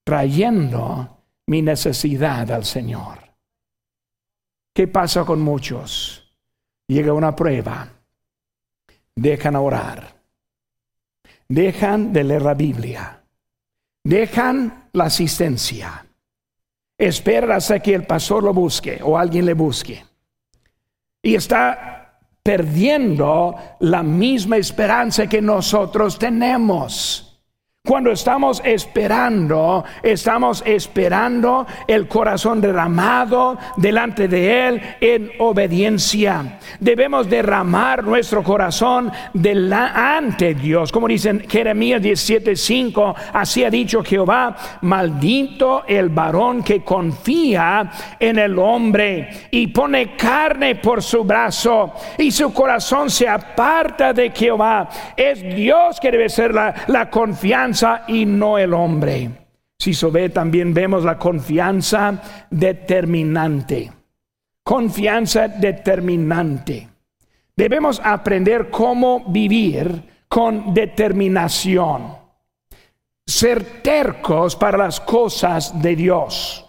trayendo 0.04 1.18
mi 1.48 1.62
necesidad 1.62 2.50
al 2.52 2.66
Señor. 2.66 3.20
¿Qué 4.74 4.88
pasa 4.88 5.26
con 5.26 5.42
muchos? 5.42 6.34
Llega 6.88 7.14
una 7.14 7.36
prueba, 7.36 7.90
dejan 9.16 9.56
orar, 9.56 10.16
dejan 11.48 12.14
de 12.14 12.24
leer 12.24 12.42
la 12.42 12.54
Biblia, 12.54 13.24
dejan 14.04 14.90
la 14.94 15.06
asistencia, 15.06 16.06
esperan 16.98 17.52
hasta 17.52 17.80
que 17.80 17.94
el 17.94 18.06
pastor 18.06 18.44
lo 18.44 18.54
busque 18.54 19.00
o 19.04 19.18
alguien 19.18 19.46
le 19.46 19.54
busque. 19.54 20.06
Y 21.22 21.36
está 21.36 21.99
perdiendo 22.50 23.56
la 23.82 24.02
misma 24.02 24.58
esperanza 24.58 25.28
que 25.28 25.40
nosotros 25.40 26.18
tenemos. 26.18 27.29
Cuando 27.82 28.12
estamos 28.12 28.62
esperando, 28.66 29.86
estamos 30.04 30.62
esperando 30.66 31.66
el 31.88 32.10
corazón 32.10 32.60
derramado 32.60 33.58
delante 33.78 34.28
de 34.28 34.68
Él 34.68 34.82
en 35.00 35.32
obediencia. 35.40 36.60
Debemos 36.82 37.30
derramar 37.30 38.04
nuestro 38.04 38.44
corazón 38.44 39.10
delante 39.34 40.54
de 40.54 40.56
Dios. 40.56 40.92
Como 40.92 41.08
dicen 41.08 41.46
Jeremías 41.48 42.02
17:5, 42.02 43.16
así 43.32 43.64
ha 43.64 43.70
dicho 43.70 44.04
Jehová, 44.04 44.58
maldito 44.82 45.84
el 45.88 46.10
varón 46.10 46.62
que 46.62 46.84
confía 46.84 47.90
en 48.20 48.40
el 48.40 48.60
hombre 48.60 49.30
y 49.52 49.68
pone 49.68 50.18
carne 50.18 50.76
por 50.76 51.02
su 51.02 51.24
brazo 51.24 51.94
y 52.18 52.30
su 52.30 52.54
corazón 52.54 53.10
se 53.10 53.28
aparta 53.30 54.12
de 54.12 54.32
Jehová. 54.32 54.90
Es 55.16 55.42
Dios 55.56 55.98
que 56.02 56.12
debe 56.12 56.28
ser 56.28 56.54
la, 56.54 56.76
la 56.88 57.10
confianza 57.10 57.69
y 58.08 58.26
no 58.26 58.58
el 58.58 58.74
hombre. 58.74 59.30
Si 59.78 59.94
se 59.94 60.08
ve, 60.08 60.30
también 60.30 60.74
vemos 60.74 61.04
la 61.04 61.18
confianza 61.18 62.48
determinante. 62.50 63.92
Confianza 64.64 65.48
determinante. 65.48 66.90
Debemos 67.56 68.02
aprender 68.04 68.70
cómo 68.70 69.26
vivir 69.28 70.26
con 70.28 70.74
determinación. 70.74 72.18
ser 73.26 73.82
tercos 73.84 74.56
para 74.56 74.78
las 74.78 75.00
cosas 75.00 75.80
de 75.80 75.96
Dios. 75.96 76.66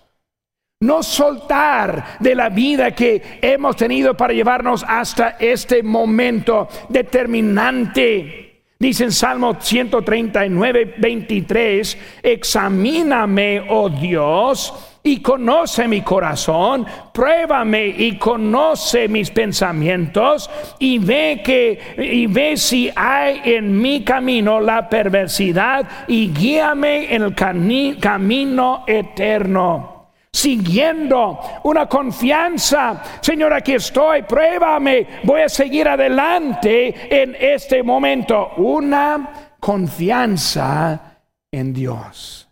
No 0.80 1.02
soltar 1.02 2.18
de 2.20 2.34
la 2.34 2.50
vida 2.50 2.94
que 2.94 3.38
hemos 3.40 3.76
tenido 3.76 4.14
para 4.14 4.34
llevarnos 4.34 4.84
hasta 4.86 5.36
este 5.38 5.82
momento 5.82 6.68
determinante. 6.88 8.49
Dice 8.82 9.04
en 9.04 9.12
Salmo 9.12 9.58
139, 9.60 10.94
23, 10.96 11.98
examíname, 12.22 13.66
oh 13.68 13.90
Dios, 13.90 14.72
y 15.02 15.20
conoce 15.20 15.86
mi 15.86 16.00
corazón, 16.00 16.86
pruébame 17.12 17.88
y 17.88 18.16
conoce 18.16 19.06
mis 19.06 19.30
pensamientos 19.32 20.48
y 20.78 20.98
ve 20.98 21.42
que 21.44 21.78
y 21.98 22.26
ve 22.26 22.56
si 22.56 22.90
hay 22.96 23.42
en 23.44 23.78
mi 23.78 24.02
camino 24.02 24.60
la 24.60 24.88
perversidad 24.88 25.86
y 26.08 26.32
guíame 26.32 27.14
en 27.14 27.22
el 27.22 27.34
camino 27.34 28.84
eterno 28.86 29.99
siguiendo 30.32 31.40
una 31.64 31.86
confianza. 31.86 33.02
Señor, 33.20 33.52
aquí 33.52 33.74
estoy, 33.74 34.22
pruébame, 34.22 35.06
voy 35.24 35.42
a 35.42 35.48
seguir 35.48 35.88
adelante 35.88 37.22
en 37.22 37.36
este 37.38 37.82
momento. 37.82 38.52
Una 38.56 39.56
confianza 39.58 41.18
en 41.50 41.72
Dios. 41.72 42.48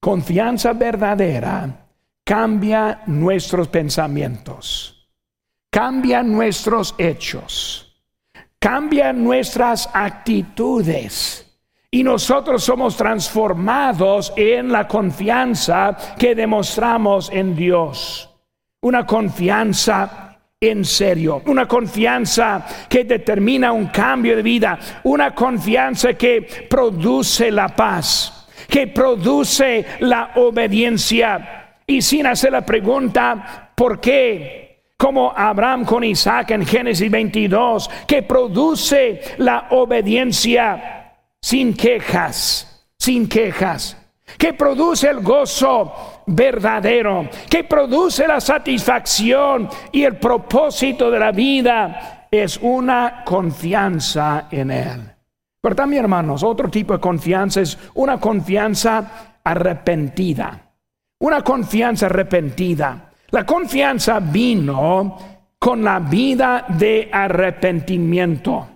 Confianza 0.00 0.72
verdadera 0.72 1.86
cambia 2.24 3.02
nuestros 3.06 3.68
pensamientos, 3.68 5.08
cambia 5.70 6.22
nuestros 6.22 6.94
hechos, 6.98 8.02
cambia 8.58 9.12
nuestras 9.12 9.88
actitudes. 9.92 11.51
Y 11.94 12.02
nosotros 12.02 12.64
somos 12.64 12.96
transformados 12.96 14.32
en 14.34 14.72
la 14.72 14.88
confianza 14.88 15.94
que 16.18 16.34
demostramos 16.34 17.30
en 17.30 17.54
Dios. 17.54 18.30
Una 18.80 19.06
confianza 19.06 20.38
en 20.58 20.86
serio, 20.86 21.42
una 21.46 21.68
confianza 21.68 22.64
que 22.88 23.04
determina 23.04 23.72
un 23.72 23.88
cambio 23.88 24.34
de 24.34 24.42
vida, 24.42 24.78
una 25.04 25.34
confianza 25.34 26.14
que 26.14 26.66
produce 26.68 27.50
la 27.50 27.68
paz 27.68 28.42
que 28.72 28.86
produce 28.86 29.84
la 30.00 30.30
obediencia. 30.36 31.76
Y 31.86 32.00
sin 32.00 32.26
hacer 32.26 32.52
la 32.52 32.64
pregunta, 32.64 33.70
¿por 33.74 34.00
qué? 34.00 34.92
Como 34.96 35.30
Abraham 35.36 35.84
con 35.84 36.02
Isaac 36.04 36.52
en 36.52 36.64
Génesis 36.64 37.10
22, 37.10 37.90
que 38.06 38.22
produce 38.22 39.20
la 39.36 39.66
obediencia 39.70 41.01
sin 41.42 41.74
quejas, 41.74 42.86
sin 42.96 43.28
quejas, 43.28 43.96
que 44.38 44.54
produce 44.54 45.10
el 45.10 45.20
gozo 45.20 46.22
verdadero, 46.26 47.28
que 47.50 47.64
produce 47.64 48.26
la 48.26 48.40
satisfacción 48.40 49.68
y 49.90 50.04
el 50.04 50.16
propósito 50.16 51.10
de 51.10 51.18
la 51.18 51.32
vida, 51.32 52.28
es 52.30 52.58
una 52.62 53.24
confianza 53.24 54.46
en 54.50 54.70
Él. 54.70 55.12
Pero 55.60 55.76
también, 55.76 56.04
hermanos, 56.04 56.42
otro 56.42 56.68
tipo 56.70 56.94
de 56.94 57.00
confianza 57.00 57.60
es 57.60 57.78
una 57.94 58.18
confianza 58.18 59.38
arrepentida. 59.44 60.60
Una 61.20 61.42
confianza 61.42 62.06
arrepentida. 62.06 63.10
La 63.30 63.46
confianza 63.46 64.18
vino 64.18 65.18
con 65.58 65.84
la 65.84 66.00
vida 66.00 66.64
de 66.68 67.08
arrepentimiento. 67.12 68.68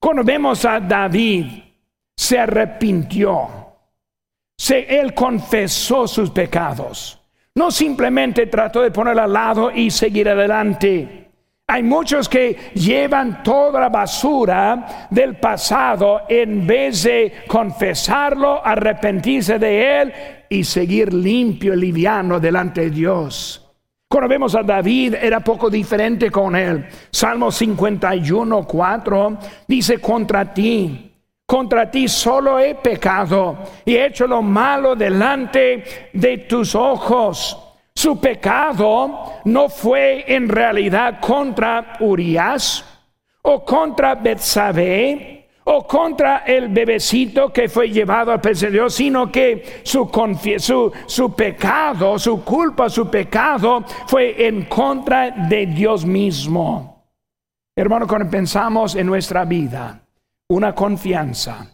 Cuando 0.00 0.24
vemos 0.24 0.64
a 0.64 0.80
David, 0.80 1.46
se 2.22 2.38
arrepintió. 2.38 3.48
Se, 4.56 5.00
él 5.00 5.12
confesó 5.12 6.06
sus 6.06 6.30
pecados. 6.30 7.20
No 7.56 7.72
simplemente 7.72 8.46
trató 8.46 8.80
de 8.80 8.92
poner 8.92 9.18
al 9.18 9.32
lado 9.32 9.72
y 9.72 9.90
seguir 9.90 10.28
adelante. 10.28 11.30
Hay 11.66 11.82
muchos 11.82 12.28
que 12.28 12.70
llevan 12.74 13.42
toda 13.42 13.80
la 13.80 13.88
basura 13.88 15.08
del 15.10 15.36
pasado 15.36 16.22
en 16.28 16.64
vez 16.64 17.02
de 17.02 17.42
confesarlo, 17.48 18.64
arrepentirse 18.64 19.58
de 19.58 20.02
él 20.02 20.12
y 20.48 20.62
seguir 20.62 21.12
limpio 21.12 21.74
y 21.74 21.78
liviano 21.78 22.38
delante 22.38 22.82
de 22.82 22.90
Dios. 22.90 23.68
Cuando 24.08 24.28
vemos 24.28 24.54
a 24.54 24.62
David 24.62 25.14
era 25.14 25.40
poco 25.40 25.68
diferente 25.68 26.30
con 26.30 26.54
él. 26.54 26.86
Salmo 27.10 27.50
51, 27.50 28.64
4 28.64 29.38
dice 29.66 29.98
contra 29.98 30.54
ti. 30.54 31.11
Contra 31.52 31.90
ti 31.90 32.08
solo 32.08 32.58
he 32.58 32.76
pecado 32.76 33.58
y 33.84 33.96
he 33.96 34.06
hecho 34.06 34.26
lo 34.26 34.40
malo 34.40 34.96
delante 34.96 36.08
de 36.10 36.38
tus 36.38 36.74
ojos 36.74 37.58
su 37.94 38.18
pecado 38.18 39.34
no 39.44 39.68
fue 39.68 40.24
en 40.34 40.48
realidad 40.48 41.20
contra 41.20 41.98
Urias 42.00 42.82
o 43.42 43.62
contra 43.66 44.14
Betsabé 44.14 45.50
o 45.64 45.86
contra 45.86 46.38
el 46.38 46.70
bebecito 46.70 47.52
que 47.52 47.68
fue 47.68 47.90
llevado 47.90 48.32
al 48.32 48.40
presencia 48.40 48.68
de 48.68 48.78
Dios, 48.78 48.94
sino 48.94 49.30
que 49.30 49.82
su, 49.82 50.10
su, 50.56 50.92
su 51.04 51.34
pecado, 51.34 52.18
su 52.18 52.42
culpa, 52.42 52.88
su 52.88 53.10
pecado 53.10 53.84
fue 54.06 54.46
en 54.46 54.64
contra 54.64 55.30
de 55.30 55.66
Dios 55.66 56.06
mismo. 56.06 57.04
Hermano, 57.76 58.06
cuando 58.06 58.30
pensamos 58.30 58.94
en 58.94 59.06
nuestra 59.06 59.44
vida, 59.44 60.01
una 60.52 60.74
confianza, 60.74 61.66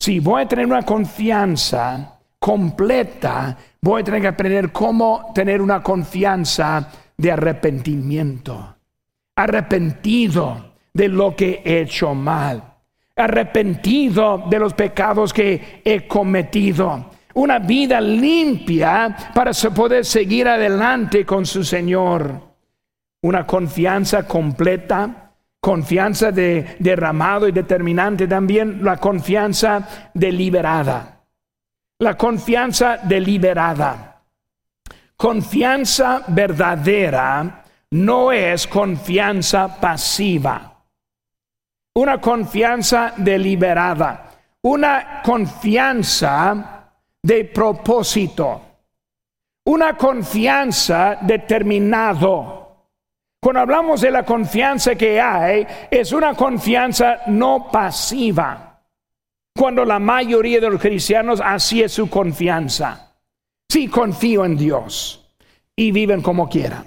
si 0.00 0.18
voy 0.18 0.42
a 0.42 0.48
tener 0.48 0.64
una 0.64 0.82
confianza 0.82 2.18
completa, 2.38 3.56
voy 3.80 4.00
a 4.00 4.04
tener 4.04 4.22
que 4.22 4.28
aprender 4.28 4.72
cómo 4.72 5.32
tener 5.34 5.60
una 5.60 5.82
confianza 5.82 6.88
de 7.16 7.30
arrepentimiento. 7.30 8.76
Arrepentido 9.36 10.72
de 10.94 11.08
lo 11.08 11.36
que 11.36 11.60
he 11.62 11.82
hecho 11.82 12.14
mal. 12.14 12.62
Arrepentido 13.14 14.44
de 14.48 14.58
los 14.58 14.72
pecados 14.72 15.32
que 15.32 15.82
he 15.84 16.08
cometido. 16.08 17.10
Una 17.34 17.58
vida 17.58 18.00
limpia 18.00 19.14
para 19.34 19.52
poder 19.74 20.06
seguir 20.06 20.48
adelante 20.48 21.26
con 21.26 21.44
su 21.44 21.62
Señor. 21.62 22.40
Una 23.20 23.46
confianza 23.46 24.26
completa 24.26 25.21
confianza 25.62 26.30
de 26.30 26.76
derramado 26.78 27.48
y 27.48 27.52
determinante 27.52 28.28
también 28.28 28.84
la 28.84 28.98
confianza 28.98 30.10
deliberada 30.12 31.12
la 32.02 32.16
confianza 32.16 32.98
deliberada. 33.04 34.22
Confianza 35.16 36.24
verdadera 36.26 37.64
no 37.92 38.32
es 38.32 38.66
confianza 38.66 39.80
pasiva. 39.80 40.82
Una 41.94 42.20
confianza 42.20 43.14
deliberada. 43.16 44.30
Una 44.62 45.22
confianza 45.22 46.90
de 47.22 47.44
propósito. 47.44 48.60
Una 49.66 49.96
confianza 49.96 51.18
determinado. 51.20 52.61
Cuando 53.42 53.62
hablamos 53.62 54.00
de 54.00 54.12
la 54.12 54.24
confianza 54.24 54.94
que 54.94 55.20
hay, 55.20 55.66
es 55.90 56.12
una 56.12 56.32
confianza 56.34 57.22
no 57.26 57.68
pasiva 57.72 58.80
cuando 59.52 59.84
la 59.84 59.98
mayoría 59.98 60.60
de 60.60 60.70
los 60.70 60.80
cristianos 60.80 61.42
así 61.44 61.82
es 61.82 61.90
su 61.90 62.08
confianza. 62.08 63.16
Sí, 63.68 63.88
confío 63.88 64.44
en 64.44 64.56
Dios 64.56 65.28
y 65.74 65.90
viven 65.90 66.22
como 66.22 66.48
quieran 66.48 66.84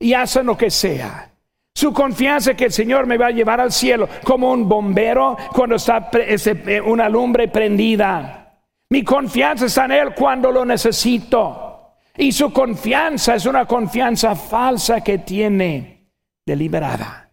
y 0.00 0.14
hacen 0.14 0.46
lo 0.46 0.56
que 0.56 0.70
sea. 0.70 1.30
Su 1.74 1.92
confianza 1.92 2.54
que 2.54 2.64
el 2.64 2.72
Señor 2.72 3.06
me 3.06 3.18
va 3.18 3.26
a 3.26 3.32
llevar 3.32 3.60
al 3.60 3.70
cielo 3.70 4.08
como 4.24 4.50
un 4.50 4.66
bombero 4.66 5.36
cuando 5.52 5.76
está 5.76 6.08
eh, 6.14 6.80
una 6.80 7.06
lumbre 7.06 7.48
prendida. 7.48 8.62
Mi 8.88 9.04
confianza 9.04 9.66
está 9.66 9.84
en 9.84 9.92
Él 9.92 10.14
cuando 10.14 10.50
lo 10.50 10.64
necesito. 10.64 11.71
Y 12.16 12.32
su 12.32 12.52
confianza 12.52 13.34
es 13.34 13.46
una 13.46 13.64
confianza 13.66 14.34
falsa 14.34 15.00
que 15.00 15.18
tiene 15.18 16.10
deliberada, 16.44 17.30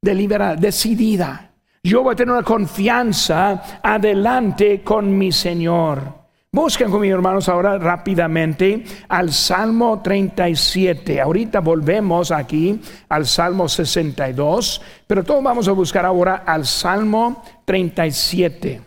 deliberada, 0.00 0.56
decidida. 0.56 1.50
Yo 1.82 2.02
voy 2.02 2.12
a 2.12 2.16
tener 2.16 2.32
una 2.32 2.42
confianza 2.42 3.80
adelante 3.82 4.82
con 4.82 5.16
mi 5.16 5.32
Señor. 5.32 6.22
Busquen 6.50 6.90
conmigo, 6.90 7.14
hermanos, 7.14 7.48
ahora 7.48 7.78
rápidamente 7.78 8.84
al 9.08 9.32
Salmo 9.32 10.00
37. 10.02 11.20
Ahorita 11.20 11.60
volvemos 11.60 12.30
aquí 12.30 12.80
al 13.08 13.26
Salmo 13.26 13.68
62, 13.68 14.80
pero 15.06 15.24
todos 15.24 15.42
vamos 15.42 15.66
a 15.68 15.72
buscar 15.72 16.04
ahora 16.04 16.44
al 16.46 16.66
Salmo 16.66 17.42
37. 17.64 18.82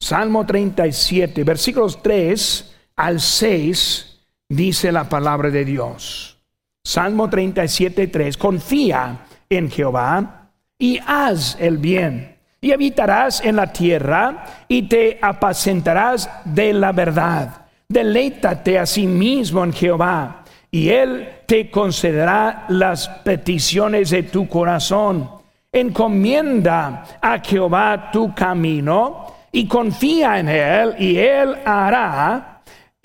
Salmo 0.00 0.44
37, 0.44 1.44
versículos 1.44 2.02
3 2.02 2.73
al 2.96 3.20
6, 3.20 4.20
dice 4.48 4.92
la 4.92 5.08
palabra 5.08 5.50
de 5.50 5.64
Dios. 5.64 6.38
Salmo 6.82 7.28
37, 7.30 8.08
3. 8.08 8.36
Confía 8.36 9.26
en 9.48 9.70
Jehová 9.70 10.50
y 10.78 10.98
haz 11.06 11.56
el 11.58 11.78
bien 11.78 12.36
y 12.60 12.72
habitarás 12.72 13.42
en 13.44 13.56
la 13.56 13.72
tierra 13.72 14.44
y 14.68 14.82
te 14.82 15.18
apacentarás 15.20 16.30
de 16.44 16.72
la 16.72 16.92
verdad. 16.92 17.66
Deleítate 17.88 18.78
a 18.78 18.86
sí 18.86 19.06
mismo 19.06 19.64
en 19.64 19.72
Jehová 19.72 20.44
y 20.70 20.88
él 20.88 21.28
te 21.46 21.70
concederá 21.70 22.64
las 22.68 23.08
peticiones 23.08 24.10
de 24.10 24.24
tu 24.24 24.48
corazón. 24.48 25.30
Encomienda 25.70 27.04
a 27.20 27.38
Jehová 27.38 28.10
tu 28.12 28.34
camino 28.34 29.26
y 29.52 29.66
confía 29.66 30.38
en 30.38 30.48
él 30.48 30.94
y 30.98 31.18
él 31.18 31.56
hará 31.64 32.53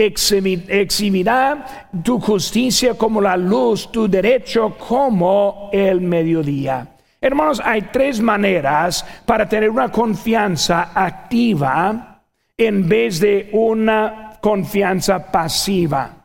exhibirá 0.06 1.90
tu 2.04 2.20
justicia 2.20 2.94
como 2.94 3.20
la 3.20 3.36
luz, 3.36 3.92
tu 3.92 4.08
derecho 4.08 4.76
como 4.78 5.70
el 5.74 6.00
mediodía. 6.02 6.88
Hermanos, 7.22 7.62
hay 7.64 7.84
tres 7.92 8.22
maneras 8.22 9.06
para 9.26 9.48
tener 9.48 9.70
una 9.70 9.92
confianza 9.92 10.92
activa 10.96 12.22
en 12.58 12.88
vez 12.88 13.20
de 13.20 13.50
una 13.52 14.38
confianza 14.42 15.30
pasiva. 15.32 16.16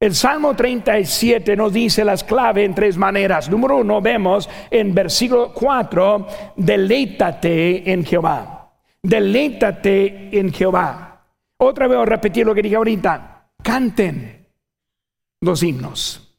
El 0.00 0.14
Salmo 0.14 0.54
37 0.54 1.56
nos 1.56 1.72
dice 1.72 2.04
las 2.04 2.22
claves 2.22 2.64
en 2.64 2.74
tres 2.74 2.96
maneras. 2.96 3.50
Número 3.50 3.78
uno, 3.78 4.00
vemos 4.00 4.48
en 4.70 4.94
versículo 4.94 5.52
4, 5.52 6.26
deleítate 6.54 7.90
en 7.90 8.04
Jehová. 8.04 8.70
Deleítate 9.02 10.38
en 10.38 10.52
Jehová. 10.52 11.07
Otra 11.58 11.86
vez 11.86 11.98
a 11.98 12.04
repetir 12.04 12.46
lo 12.46 12.54
que 12.54 12.62
dije 12.62 12.76
ahorita. 12.76 13.50
Canten 13.62 14.48
los 15.40 15.62
himnos. 15.62 16.36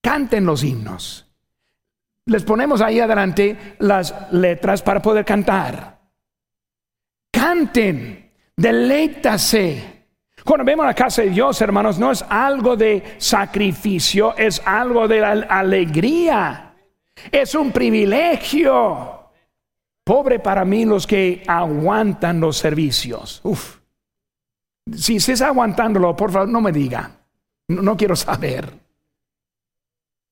Canten 0.00 0.44
los 0.44 0.62
himnos. 0.62 1.28
Les 2.26 2.44
ponemos 2.44 2.80
ahí 2.80 3.00
adelante 3.00 3.76
las 3.80 4.32
letras 4.32 4.82
para 4.82 5.02
poder 5.02 5.24
cantar. 5.24 6.00
Canten, 7.30 8.32
deleítase 8.56 9.92
cuando 10.44 10.64
vemos 10.64 10.84
la 10.84 10.94
casa 10.94 11.22
de 11.22 11.30
Dios, 11.30 11.60
hermanos, 11.60 11.98
no 11.98 12.10
es 12.10 12.24
algo 12.28 12.76
de 12.76 13.14
sacrificio, 13.18 14.36
es 14.36 14.60
algo 14.64 15.06
de 15.06 15.24
alegría. 15.24 16.74
Es 17.30 17.54
un 17.54 17.70
privilegio. 17.70 19.30
Pobre 20.04 20.40
para 20.40 20.64
mí 20.64 20.84
los 20.84 21.06
que 21.06 21.44
aguantan 21.46 22.40
los 22.40 22.56
servicios. 22.56 23.40
Uf. 23.44 23.81
Si 24.90 25.16
estés 25.16 25.42
aguantándolo, 25.42 26.16
por 26.16 26.32
favor, 26.32 26.48
no 26.48 26.60
me 26.60 26.72
diga. 26.72 27.10
no 27.68 27.96
quiero 27.96 28.16
saber. 28.16 28.82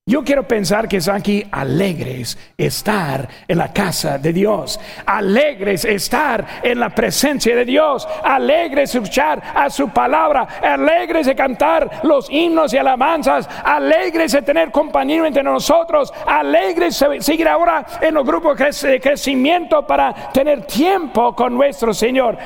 Yo 0.07 0.23
quiero 0.23 0.47
pensar 0.47 0.87
que 0.87 0.97
están 0.97 1.17
aquí 1.17 1.45
alegres 1.51 2.35
estar 2.57 3.29
en 3.47 3.57
la 3.59 3.71
casa 3.71 4.17
de 4.17 4.33
Dios, 4.33 4.79
alegres 5.05 5.85
estar 5.85 6.45
en 6.63 6.79
la 6.79 6.89
presencia 6.89 7.55
de 7.55 7.63
Dios, 7.63 8.07
alegres 8.23 8.95
escuchar 8.95 9.41
a 9.55 9.69
su 9.69 9.89
palabra, 9.89 10.41
alegres 10.61 11.27
de 11.27 11.35
cantar 11.35 12.01
los 12.03 12.29
himnos 12.31 12.73
y 12.73 12.77
alabanzas, 12.77 13.47
alegres 13.63 14.31
de 14.31 14.41
tener 14.41 14.71
compañía 14.71 15.27
entre 15.27 15.43
nosotros, 15.43 16.11
alegres 16.25 16.99
de 16.99 17.21
seguir 17.21 17.47
ahora 17.47 17.85
en 18.01 18.15
los 18.15 18.25
grupos 18.25 18.57
de 18.81 18.99
crecimiento 18.99 19.85
para 19.85 20.31
tener 20.31 20.65
tiempo 20.65 21.35
con 21.35 21.53
nuestro 21.53 21.93
Señor 21.93 22.39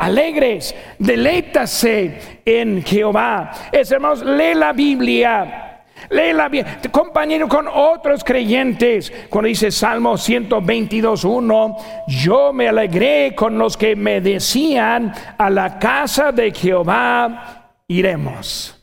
alegres, 0.00 0.74
deleítase 0.98 2.40
en 2.44 2.82
Jehová. 2.82 3.52
Es 3.70 3.92
hermanos, 3.92 4.24
lee 4.24 4.54
la 4.54 4.72
Biblia 4.72 5.70
Léela 6.08 6.48
bien, 6.48 6.66
compañero 6.90 7.48
con 7.48 7.68
otros 7.68 8.24
creyentes. 8.24 9.12
Cuando 9.28 9.48
dice 9.48 9.70
Salmo 9.70 10.14
122.1, 10.14 11.76
yo 12.08 12.52
me 12.52 12.68
alegré 12.68 13.34
con 13.34 13.58
los 13.58 13.76
que 13.76 13.94
me 13.94 14.20
decían, 14.20 15.12
a 15.36 15.50
la 15.50 15.78
casa 15.78 16.32
de 16.32 16.52
Jehová 16.52 17.74
iremos. 17.86 18.76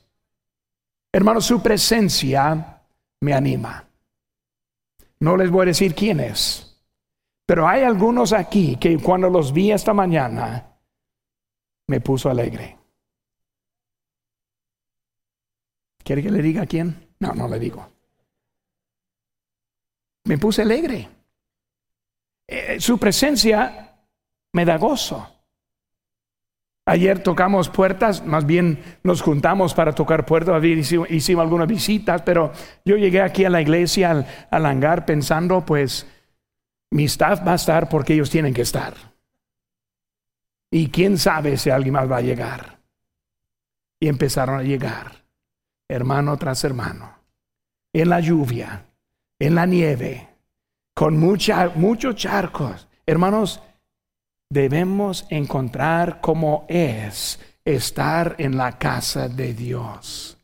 Hermano, 1.12 1.42
su 1.42 1.62
presencia 1.62 2.82
me 3.22 3.34
anima. 3.34 3.84
No 5.20 5.36
les 5.36 5.50
voy 5.50 5.64
a 5.64 5.66
decir 5.68 5.96
quién 5.96 6.20
es, 6.20 6.82
pero 7.46 7.68
hay 7.68 7.84
algunos 7.84 8.34
aquí 8.34 8.78
que 8.78 8.98
cuando 9.00 9.30
los 9.30 9.52
vi 9.52 9.72
esta 9.72 9.94
mañana, 9.94 10.77
me 11.88 12.02
puso 12.02 12.30
alegre. 12.30 12.78
¿Quiere 16.04 16.24
que 16.24 16.32
le 16.32 16.42
diga 16.42 16.66
quién? 16.66 17.08
No, 17.20 17.34
no 17.34 17.48
le 17.48 17.60
digo. 17.60 17.88
Me 20.26 20.38
puse 20.38 20.62
alegre. 20.62 21.10
Eh, 22.48 22.80
su 22.80 22.98
presencia 22.98 23.98
me 24.54 24.66
da 24.66 24.78
gozo. 24.78 25.34
Ayer 26.86 27.22
tocamos 27.22 27.68
puertas, 27.68 28.26
más 28.26 28.46
bien 28.46 28.82
nos 29.04 29.22
juntamos 29.22 29.74
para 29.74 29.94
tocar 29.94 30.26
puertas, 30.26 30.64
hicimos, 30.64 31.12
hicimos 31.12 31.44
algunas 31.44 31.68
visitas, 31.68 32.22
pero 32.22 32.54
yo 32.86 32.96
llegué 32.96 33.22
aquí 33.22 33.44
a 33.44 33.50
la 33.50 33.62
iglesia, 33.62 34.12
al, 34.12 34.26
al 34.50 34.66
hangar, 34.66 35.06
pensando, 35.06 35.66
pues, 35.66 36.08
mi 36.92 37.04
staff 37.04 37.46
va 37.46 37.52
a 37.52 37.56
estar 37.56 37.90
porque 37.90 38.14
ellos 38.14 38.30
tienen 38.30 38.54
que 38.54 38.62
estar. 38.62 39.07
Y 40.72 40.90
quién 40.90 41.18
sabe 41.18 41.58
si 41.58 41.70
alguien 41.70 41.94
más 41.94 42.12
va 42.12 42.18
a 42.18 42.22
llegar. 42.22 42.80
Y 44.00 44.08
empezaron 44.08 44.60
a 44.60 44.64
llegar 44.64 45.28
hermano 45.90 46.38
tras 46.38 46.64
hermano, 46.64 47.14
en 47.94 48.10
la 48.10 48.20
lluvia, 48.20 48.86
en 49.40 49.56
la 49.56 49.66
nieve, 49.66 50.28
con 50.94 51.18
mucha, 51.18 51.72
muchos 51.76 52.16
charcos. 52.16 52.88
Hermanos, 53.06 53.62
debemos 54.50 55.26
encontrar 55.30 56.20
cómo 56.22 56.66
es 56.68 57.40
estar 57.64 58.36
en 58.38 58.58
la 58.58 58.78
casa 58.78 59.30
de 59.30 59.54
Dios. 59.54 60.38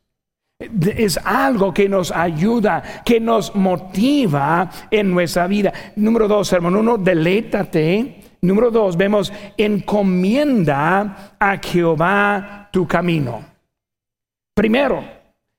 Es 0.60 1.18
algo 1.18 1.74
que 1.74 1.90
nos 1.90 2.12
ayuda, 2.12 3.04
que 3.04 3.20
nos 3.20 3.54
motiva 3.54 4.70
en 4.90 5.12
nuestra 5.12 5.48
vida. 5.48 5.74
Número 5.98 6.28
dos, 6.28 6.54
hermano, 6.54 6.80
uno, 6.80 6.98
deleítate. 6.98 8.23
Número 8.44 8.70
dos, 8.70 8.98
vemos, 8.98 9.32
encomienda 9.58 11.36
a 11.40 11.58
Jehová 11.58 12.68
tu 12.72 12.86
camino. 12.86 13.44
Primero, 14.54 15.02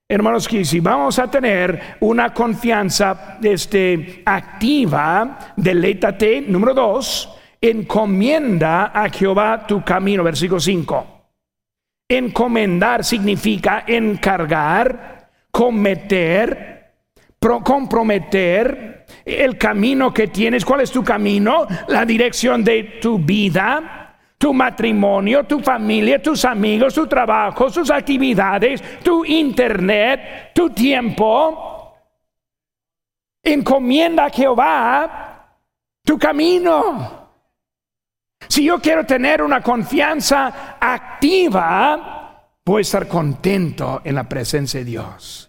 Hermanos, 0.06 0.46
que 0.46 0.66
si 0.66 0.80
vamos 0.80 1.18
a 1.18 1.30
tener 1.30 1.96
una 2.00 2.34
confianza 2.34 3.38
este, 3.42 4.22
activa, 4.26 5.54
deleítate, 5.56 6.42
número 6.42 6.74
dos, 6.74 7.30
encomienda 7.58 8.92
a 8.94 9.08
Jehová 9.08 9.66
tu 9.66 9.82
camino, 9.82 10.22
versículo 10.22 10.60
5. 10.60 11.06
Encomendar 12.06 13.02
significa 13.02 13.84
encargar, 13.86 15.30
cometer, 15.50 16.92
comprometer 17.40 18.93
el 19.24 19.58
camino 19.58 20.12
que 20.12 20.28
tienes. 20.28 20.64
¿Cuál 20.64 20.82
es 20.82 20.90
tu 20.90 21.02
camino? 21.02 21.66
La 21.88 22.04
dirección 22.04 22.62
de 22.64 22.98
tu 23.00 23.18
vida 23.18 24.00
tu 24.44 24.52
matrimonio, 24.52 25.44
tu 25.44 25.60
familia, 25.60 26.20
tus 26.20 26.44
amigos, 26.44 26.92
tu 26.92 27.06
trabajo, 27.06 27.70
sus 27.70 27.90
actividades, 27.90 29.00
tu 29.02 29.24
internet, 29.24 30.52
tu 30.54 30.68
tiempo. 30.68 31.96
Encomienda 33.42 34.26
a 34.26 34.30
Jehová 34.30 35.34
tu 36.04 36.18
camino. 36.18 37.30
Si 38.46 38.64
yo 38.64 38.78
quiero 38.80 39.06
tener 39.06 39.40
una 39.40 39.62
confianza 39.62 40.76
activa, 40.78 42.50
voy 42.66 42.80
a 42.80 42.82
estar 42.82 43.08
contento 43.08 44.02
en 44.04 44.14
la 44.14 44.28
presencia 44.28 44.80
de 44.80 44.84
Dios. 44.84 45.43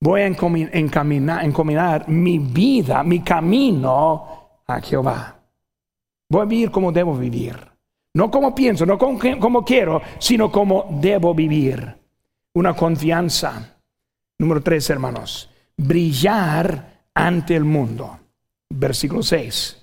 Voy 0.00 0.20
a 0.20 0.26
encaminar, 0.26 1.44
encaminar 1.44 2.08
mi 2.08 2.38
vida, 2.38 3.02
mi 3.02 3.20
camino 3.20 4.62
a 4.66 4.80
Jehová. 4.80 5.36
Voy 6.28 6.42
a 6.42 6.44
vivir 6.44 6.70
como 6.70 6.92
debo 6.92 7.16
vivir. 7.16 7.56
No 8.14 8.30
como 8.30 8.54
pienso, 8.54 8.86
no 8.86 8.98
como, 8.98 9.64
quiero, 9.64 10.00
sino 10.18 10.50
como 10.50 10.86
debo 11.00 11.34
vivir. 11.34 11.96
Una 12.54 12.74
confianza. 12.74 13.78
Número 14.38 14.62
tres, 14.62 14.88
hermanos. 14.88 15.50
Brillar 15.76 17.04
ante 17.14 17.54
el 17.54 17.64
mundo. 17.64 18.18
Versículo 18.70 19.22
6. 19.22 19.82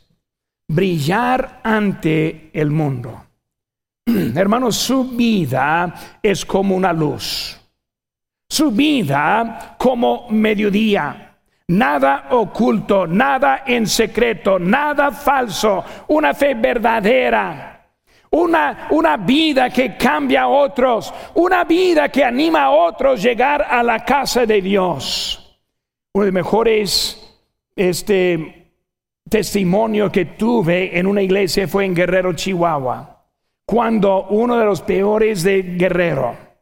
Brillar 0.68 1.62
ante 1.64 2.50
el 2.54 2.72
mundo. 2.72 3.24
Hermanos, 4.06 4.76
su 4.78 5.12
vida 5.12 6.20
es 6.22 6.44
como 6.44 6.76
una 6.76 6.92
luz. 6.92 7.63
Su 8.54 8.70
vida 8.70 9.76
como 9.80 10.28
mediodía. 10.30 11.38
Nada 11.70 12.28
oculto, 12.30 13.08
nada 13.08 13.64
en 13.66 13.88
secreto, 13.88 14.60
nada 14.60 15.12
falso. 15.12 15.84
Una 16.10 16.36
fe 16.36 16.54
verdadera 16.54 17.74
una, 18.30 18.88
una 18.92 19.18
vida 19.18 19.72
que 19.72 19.96
cambia 19.96 20.44
a 20.44 20.48
otros, 20.48 21.12
una 21.36 21.64
vida 21.64 22.10
que 22.10 22.24
anima 22.24 22.64
a 22.66 22.70
otros 22.72 23.20
a 23.20 23.24
llegar 23.24 23.66
a 23.68 23.82
la 23.82 24.06
casa 24.06 24.46
de 24.46 24.62
Dios. 24.62 25.60
Uno 26.14 26.26
de 26.26 26.32
los 26.32 26.34
mejores 26.34 27.42
este, 27.76 28.72
testimonio 29.28 30.12
que 30.12 30.26
tuve 30.26 30.98
en 30.98 31.08
una 31.08 31.24
iglesia 31.24 31.68
fue 31.68 31.86
en 31.86 31.96
Guerrero, 31.96 32.34
Chihuahua, 32.34 33.24
cuando 33.66 34.26
uno 34.30 34.58
de 34.58 34.66
los 34.66 34.82
peores 34.82 35.42
de 35.42 35.62
Guerrero, 35.62 36.53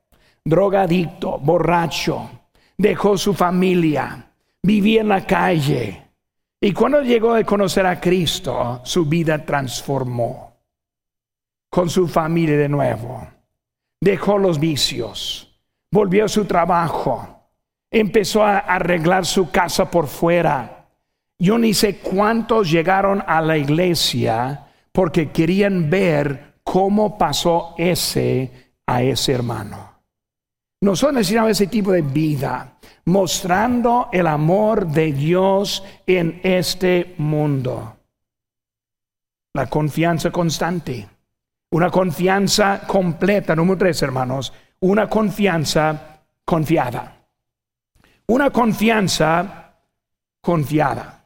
drogadicto, 0.46 1.38
borracho, 1.40 2.30
dejó 2.78 3.18
su 3.18 3.34
familia, 3.34 4.32
vivía 4.64 5.02
en 5.02 5.10
la 5.10 5.26
calle, 5.26 6.02
y 6.64 6.74
cuando 6.74 7.02
llegó 7.02 7.34
a 7.34 7.44
conocer 7.44 7.88
a 7.88 8.00
Cristo, 8.00 8.82
su 8.84 9.06
vida 9.06 9.44
transformó 9.44 10.58
con 11.72 11.90
su 11.90 12.08
familia 12.08 12.56
de 12.56 12.70
nuevo. 12.70 13.28
Dejó 14.00 14.38
los 14.38 14.60
vicios, 14.60 15.60
volvió 15.92 16.26
a 16.26 16.30
su 16.30 16.46
trabajo, 16.46 17.50
empezó 17.90 18.44
a 18.44 18.60
arreglar 18.60 19.26
su 19.26 19.50
casa 19.50 19.90
por 19.90 20.06
fuera. 20.06 20.88
Yo 21.40 21.58
ni 21.58 21.74
sé 21.74 21.98
cuántos 21.98 22.70
llegaron 22.70 23.24
a 23.26 23.42
la 23.42 23.58
iglesia 23.58 24.68
porque 24.92 25.32
querían 25.32 25.90
ver 25.90 26.58
cómo 26.64 27.18
pasó 27.18 27.74
ese 27.78 28.74
a 28.86 29.02
ese 29.02 29.34
hermano. 29.34 29.91
Nosotros 30.82 31.14
necesitamos 31.14 31.52
ese 31.52 31.68
tipo 31.68 31.92
de 31.92 32.02
vida 32.02 32.78
mostrando 33.06 34.10
el 34.12 34.26
amor 34.26 34.88
de 34.88 35.12
Dios 35.12 35.84
en 36.08 36.40
este 36.44 37.14
mundo. 37.20 37.98
La 39.54 39.68
confianza 39.68 40.32
constante, 40.32 41.08
una 41.72 41.92
confianza 41.92 42.82
completa, 42.88 43.56
número 43.56 43.78
tres, 43.78 44.02
hermanos, 44.02 44.54
una 44.80 45.08
confianza 45.08 46.24
confiada. 46.44 47.18
Una 48.28 48.50
confianza 48.50 49.76
confiada. 50.42 51.26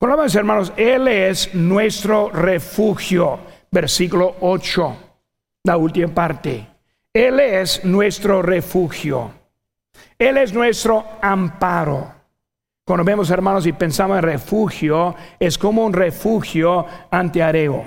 Hermanos, 0.00 0.72
Él 0.76 1.08
es 1.08 1.52
nuestro 1.54 2.30
refugio. 2.30 3.40
Versículo 3.70 4.36
8, 4.40 4.96
la 5.64 5.76
última 5.76 6.14
parte. 6.14 6.75
Él 7.16 7.40
es 7.40 7.82
nuestro 7.82 8.42
refugio. 8.42 9.30
Él 10.18 10.36
es 10.36 10.52
nuestro 10.52 11.02
amparo. 11.22 12.12
Cuando 12.84 13.04
vemos 13.04 13.30
hermanos 13.30 13.66
y 13.66 13.72
pensamos 13.72 14.18
en 14.18 14.22
refugio, 14.22 15.14
es 15.40 15.56
como 15.56 15.86
un 15.86 15.94
refugio 15.94 16.84
ante 17.10 17.42
areo. 17.42 17.86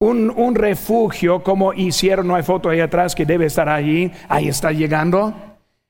Un, 0.00 0.30
un, 0.36 0.56
refugio 0.56 1.44
como 1.44 1.72
hicieron, 1.72 2.26
no 2.26 2.34
hay 2.34 2.42
foto 2.42 2.70
ahí 2.70 2.80
atrás 2.80 3.14
que 3.14 3.24
debe 3.24 3.46
estar 3.46 3.68
allí, 3.68 4.10
ahí 4.28 4.48
está 4.48 4.72
llegando. 4.72 5.32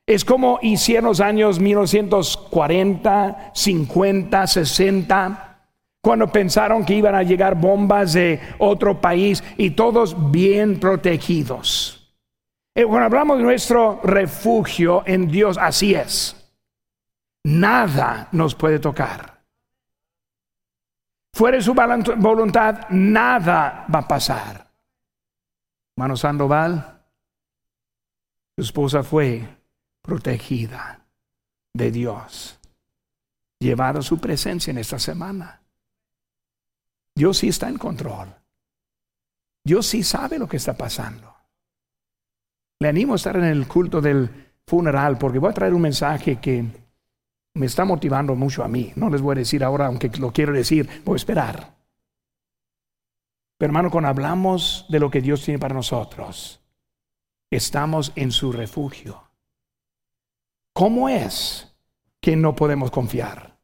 Es 0.05 0.23
como 0.23 0.59
hicieron 0.61 1.09
los 1.09 1.21
años 1.21 1.59
1940, 1.59 3.53
50, 3.55 4.47
60, 4.47 5.61
cuando 6.03 6.31
pensaron 6.31 6.85
que 6.85 6.93
iban 6.93 7.15
a 7.15 7.23
llegar 7.23 7.55
bombas 7.55 8.13
de 8.13 8.39
otro 8.59 9.01
país 9.01 9.43
y 9.57 9.71
todos 9.71 10.31
bien 10.31 10.79
protegidos. 10.79 12.00
Eh, 12.81 12.87
cuando 12.87 13.05
hablamos 13.05 13.37
de 13.37 13.45
nuestro 13.45 14.01
refugio 14.03 15.03
en 15.05 15.29
Dios, 15.29 15.59
así 15.59 15.95
es. 15.95 16.35
Nada 17.45 18.29
nos 18.33 18.55
puede 18.55 18.79
tocar. 18.79 19.45
Fuera 21.35 21.59
de 21.59 21.63
su 21.63 21.75
voluntad, 21.75 22.89
nada 22.89 23.85
va 23.95 23.99
a 23.99 24.09
pasar. 24.09 24.67
Mano 25.99 26.17
Sandoval, 26.17 27.03
su 28.57 28.63
esposa 28.63 29.03
fue 29.03 29.47
protegida 30.01 31.05
de 31.75 31.91
Dios, 31.91 32.59
llevada 33.59 33.99
a 33.99 34.03
su 34.03 34.19
presencia 34.19 34.71
en 34.71 34.79
esta 34.79 34.99
semana. 34.99 35.61
Dios 37.15 37.37
sí 37.37 37.49
está 37.49 37.69
en 37.69 37.77
control. 37.77 38.35
Dios 39.63 39.87
sí 39.87 40.03
sabe 40.03 40.39
lo 40.39 40.49
que 40.49 40.57
está 40.57 40.73
pasando. 40.73 41.40
Le 42.81 42.89
animo 42.89 43.13
a 43.13 43.17
estar 43.17 43.37
en 43.37 43.45
el 43.45 43.69
culto 43.69 44.01
del 44.01 44.53
funeral 44.67 45.19
porque 45.19 45.39
voy 45.39 45.51
a 45.51 45.55
traer 45.55 45.75
un 45.75 45.83
mensaje 45.83 46.41
que 46.41 46.65
me 47.55 47.67
está 47.67 47.85
motivando 47.85 48.35
mucho 48.35 48.65
a 48.65 48.69
mí. 48.69 48.93
No 48.97 49.11
les 49.11 49.21
voy 49.21 49.33
a 49.33 49.41
decir 49.41 49.63
ahora, 49.63 49.87
aunque 49.87 50.09
lo 50.19 50.33
quiero 50.33 50.55
decir, 50.55 50.89
voy 51.05 51.15
a 51.15 51.17
esperar. 51.17 51.75
Pero 53.59 53.69
hermano, 53.69 53.91
cuando 53.91 54.09
hablamos 54.09 54.87
de 54.89 54.99
lo 54.99 55.11
que 55.11 55.21
Dios 55.21 55.45
tiene 55.45 55.59
para 55.59 55.75
nosotros, 55.75 56.63
estamos 57.51 58.13
en 58.17 58.33
su 58.33 58.51
refugio. 58.51 59.25
¿Cómo 60.73 61.11
es 61.11 61.77
que 62.19 62.35
no 62.35 62.57
podemos 62.57 62.91
confiar? 62.91 63.59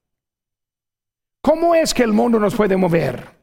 ¿Cómo 1.40 1.74
es 1.74 1.94
que 1.94 2.02
el 2.02 2.12
mundo 2.12 2.38
nos 2.38 2.54
puede 2.54 2.76
mover? 2.76 3.34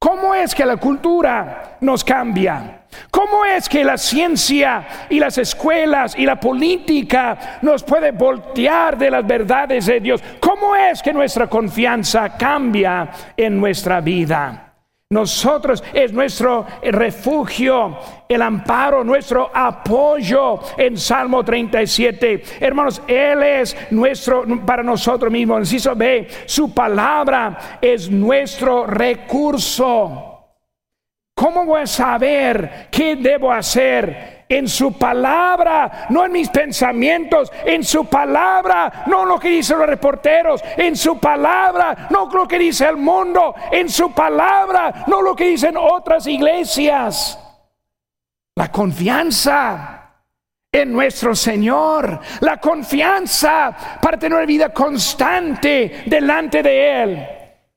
¿Cómo 0.00 0.34
es 0.34 0.56
que 0.56 0.66
la 0.66 0.78
cultura 0.78 1.78
nos 1.82 2.02
cambia? 2.02 2.79
¿Cómo 3.10 3.44
es 3.44 3.68
que 3.68 3.84
la 3.84 3.96
ciencia 3.96 4.86
y 5.08 5.18
las 5.18 5.38
escuelas 5.38 6.14
y 6.16 6.24
la 6.24 6.38
política 6.38 7.58
nos 7.62 7.82
puede 7.82 8.12
voltear 8.12 8.96
de 8.96 9.10
las 9.10 9.26
verdades 9.26 9.86
de 9.86 10.00
Dios? 10.00 10.22
¿Cómo 10.40 10.74
es 10.76 11.02
que 11.02 11.12
nuestra 11.12 11.48
confianza 11.48 12.36
cambia 12.36 13.10
en 13.36 13.58
nuestra 13.58 14.00
vida? 14.00 14.70
Nosotros 15.12 15.82
es 15.92 16.12
nuestro 16.12 16.64
refugio, 16.82 17.98
el 18.28 18.40
amparo, 18.42 19.02
nuestro 19.02 19.50
apoyo 19.52 20.60
en 20.78 20.96
Salmo 20.96 21.44
37. 21.44 22.44
Hermanos, 22.60 23.02
Él 23.08 23.42
es 23.42 23.76
nuestro, 23.90 24.44
para 24.64 24.84
nosotros 24.84 25.32
mismos. 25.32 25.58
Inciso 25.58 25.96
B, 25.96 26.28
su 26.46 26.72
palabra 26.72 27.78
es 27.80 28.08
nuestro 28.08 28.86
recurso. 28.86 30.29
¿Cómo 31.40 31.64
voy 31.64 31.80
a 31.80 31.86
saber 31.86 32.88
qué 32.90 33.16
debo 33.16 33.50
hacer? 33.50 34.44
En 34.46 34.68
su 34.68 34.98
palabra, 34.98 36.06
no 36.10 36.26
en 36.26 36.32
mis 36.32 36.50
pensamientos, 36.50 37.50
en 37.64 37.82
su 37.82 38.04
palabra, 38.04 39.04
no 39.06 39.24
lo 39.24 39.40
que 39.40 39.48
dicen 39.48 39.78
los 39.78 39.86
reporteros, 39.86 40.62
en 40.76 40.94
su 40.94 41.18
palabra, 41.18 42.08
no 42.10 42.26
lo 42.30 42.46
que 42.46 42.58
dice 42.58 42.86
el 42.86 42.98
mundo, 42.98 43.54
en 43.72 43.88
su 43.88 44.12
palabra, 44.12 45.04
no 45.06 45.22
lo 45.22 45.34
que 45.34 45.46
dicen 45.46 45.78
otras 45.78 46.26
iglesias. 46.26 47.38
La 48.56 48.70
confianza 48.70 50.12
en 50.70 50.92
nuestro 50.92 51.34
Señor, 51.34 52.20
la 52.40 52.58
confianza 52.60 53.74
para 54.02 54.18
tener 54.18 54.36
una 54.36 54.46
vida 54.46 54.74
constante 54.74 56.02
delante 56.04 56.62
de 56.62 57.02
Él, 57.02 57.28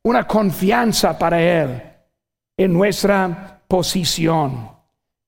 una 0.03 0.27
confianza 0.27 1.17
para 1.17 1.41
Él 1.41 1.93
en 2.57 2.73
nuestra 2.73 3.52
posición. 3.73 4.69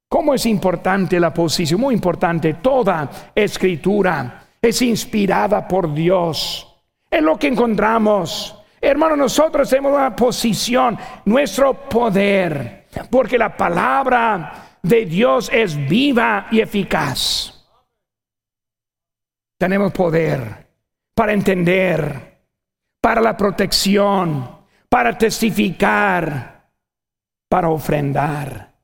¿Cómo 0.07 0.35
es 0.35 0.45
importante 0.45 1.19
la 1.19 1.33
posición? 1.33 1.81
Muy 1.81 1.95
importante. 1.95 2.53
Toda 2.53 3.09
escritura 3.33 4.45
es 4.61 4.83
inspirada 4.83 5.67
por 5.67 5.91
Dios. 5.91 6.71
Es 7.09 7.23
lo 7.23 7.39
que 7.39 7.47
encontramos. 7.47 8.55
Hermano, 8.79 9.15
nosotros 9.15 9.67
tenemos 9.67 9.93
una 9.93 10.15
posición, 10.15 10.95
nuestro 11.25 11.73
poder, 11.89 12.85
porque 13.09 13.35
la 13.35 13.57
palabra 13.57 14.77
de 14.79 15.07
Dios 15.07 15.49
es 15.51 15.75
viva 15.75 16.45
y 16.51 16.59
eficaz. 16.59 17.65
Tenemos 19.57 19.91
poder 19.91 20.67
para 21.15 21.33
entender, 21.33 22.41
para 23.01 23.21
la 23.21 23.35
protección, 23.35 24.47
para 24.87 25.17
testificar, 25.17 26.54
para 27.55 27.69
ofrendar. 27.69 28.75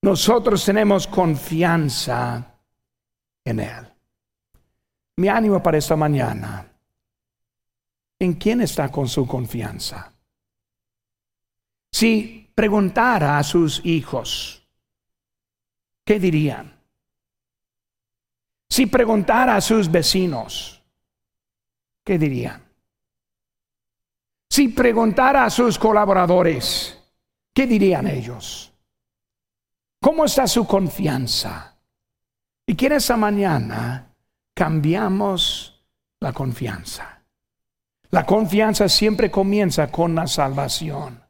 Nosotros 0.00 0.64
tenemos 0.64 1.06
confianza 1.06 2.54
en 3.44 3.60
Él. 3.60 3.92
Mi 5.16 5.28
ánimo 5.28 5.62
para 5.62 5.76
esta 5.76 5.94
mañana. 5.94 6.66
¿En 8.18 8.32
quién 8.36 8.62
está 8.62 8.90
con 8.90 9.06
su 9.06 9.26
confianza? 9.26 10.14
Si 11.92 12.50
preguntara 12.54 13.36
a 13.36 13.42
sus 13.42 13.84
hijos, 13.84 14.66
¿qué 16.06 16.18
dirían? 16.18 16.74
Si 18.66 18.86
preguntara 18.86 19.56
a 19.56 19.60
sus 19.60 19.90
vecinos, 19.90 20.82
¿qué 22.02 22.18
dirían? 22.18 22.66
Si 24.48 24.68
preguntara 24.68 25.44
a 25.44 25.50
sus 25.50 25.78
colaboradores, 25.78 26.97
¿Qué 27.58 27.66
dirían 27.66 28.06
ellos? 28.06 28.72
¿Cómo 30.00 30.26
está 30.26 30.46
su 30.46 30.64
confianza? 30.64 31.76
Y 32.64 32.76
que 32.76 32.86
en 32.86 32.92
esa 32.92 33.16
mañana 33.16 34.14
cambiamos 34.54 35.84
la 36.20 36.32
confianza. 36.32 37.24
La 38.10 38.24
confianza 38.24 38.88
siempre 38.88 39.28
comienza 39.28 39.90
con 39.90 40.14
la 40.14 40.28
salvación. 40.28 41.20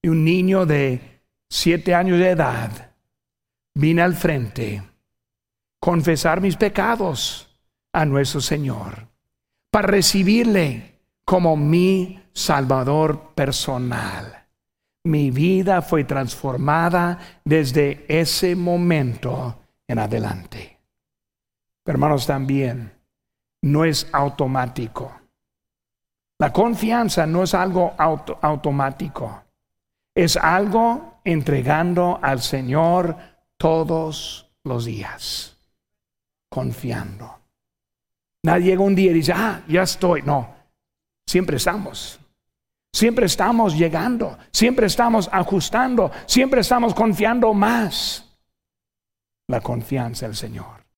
Y 0.00 0.08
un 0.08 0.24
niño 0.24 0.64
de 0.64 1.20
siete 1.50 1.94
años 1.94 2.18
de 2.18 2.30
edad 2.30 2.94
vine 3.74 4.00
al 4.00 4.14
frente 4.14 4.82
confesar 5.78 6.40
mis 6.40 6.56
pecados 6.56 7.60
a 7.92 8.06
nuestro 8.06 8.40
Señor 8.40 9.06
para 9.70 9.88
recibirle 9.88 10.98
como 11.26 11.58
mi 11.58 12.22
Salvador 12.32 13.34
personal. 13.34 14.37
Mi 15.08 15.30
vida 15.30 15.80
fue 15.80 16.04
transformada 16.04 17.18
desde 17.42 18.04
ese 18.08 18.54
momento 18.54 19.58
en 19.86 20.00
adelante. 20.00 20.78
Hermanos, 21.86 22.26
también 22.26 22.92
no 23.62 23.86
es 23.86 24.06
automático. 24.12 25.10
La 26.38 26.52
confianza 26.52 27.26
no 27.26 27.44
es 27.44 27.54
algo 27.54 27.94
automático. 27.96 29.44
Es 30.14 30.36
algo 30.36 31.20
entregando 31.24 32.18
al 32.20 32.42
Señor 32.42 33.16
todos 33.56 34.50
los 34.62 34.84
días, 34.84 35.56
confiando. 36.50 37.34
Nadie 38.42 38.72
llega 38.72 38.82
un 38.82 38.94
día 38.94 39.12
y 39.12 39.14
dice, 39.14 39.32
ah, 39.34 39.62
ya 39.68 39.84
estoy. 39.84 40.20
No, 40.20 40.54
siempre 41.26 41.56
estamos. 41.56 42.20
Siempre 42.92 43.26
estamos 43.26 43.76
llegando, 43.76 44.38
siempre 44.50 44.86
estamos 44.86 45.28
ajustando, 45.32 46.10
siempre 46.26 46.62
estamos 46.62 46.94
confiando 46.94 47.52
más. 47.54 48.24
La 49.48 49.60
confianza 49.60 50.26
del 50.26 50.36
Señor. 50.36 50.77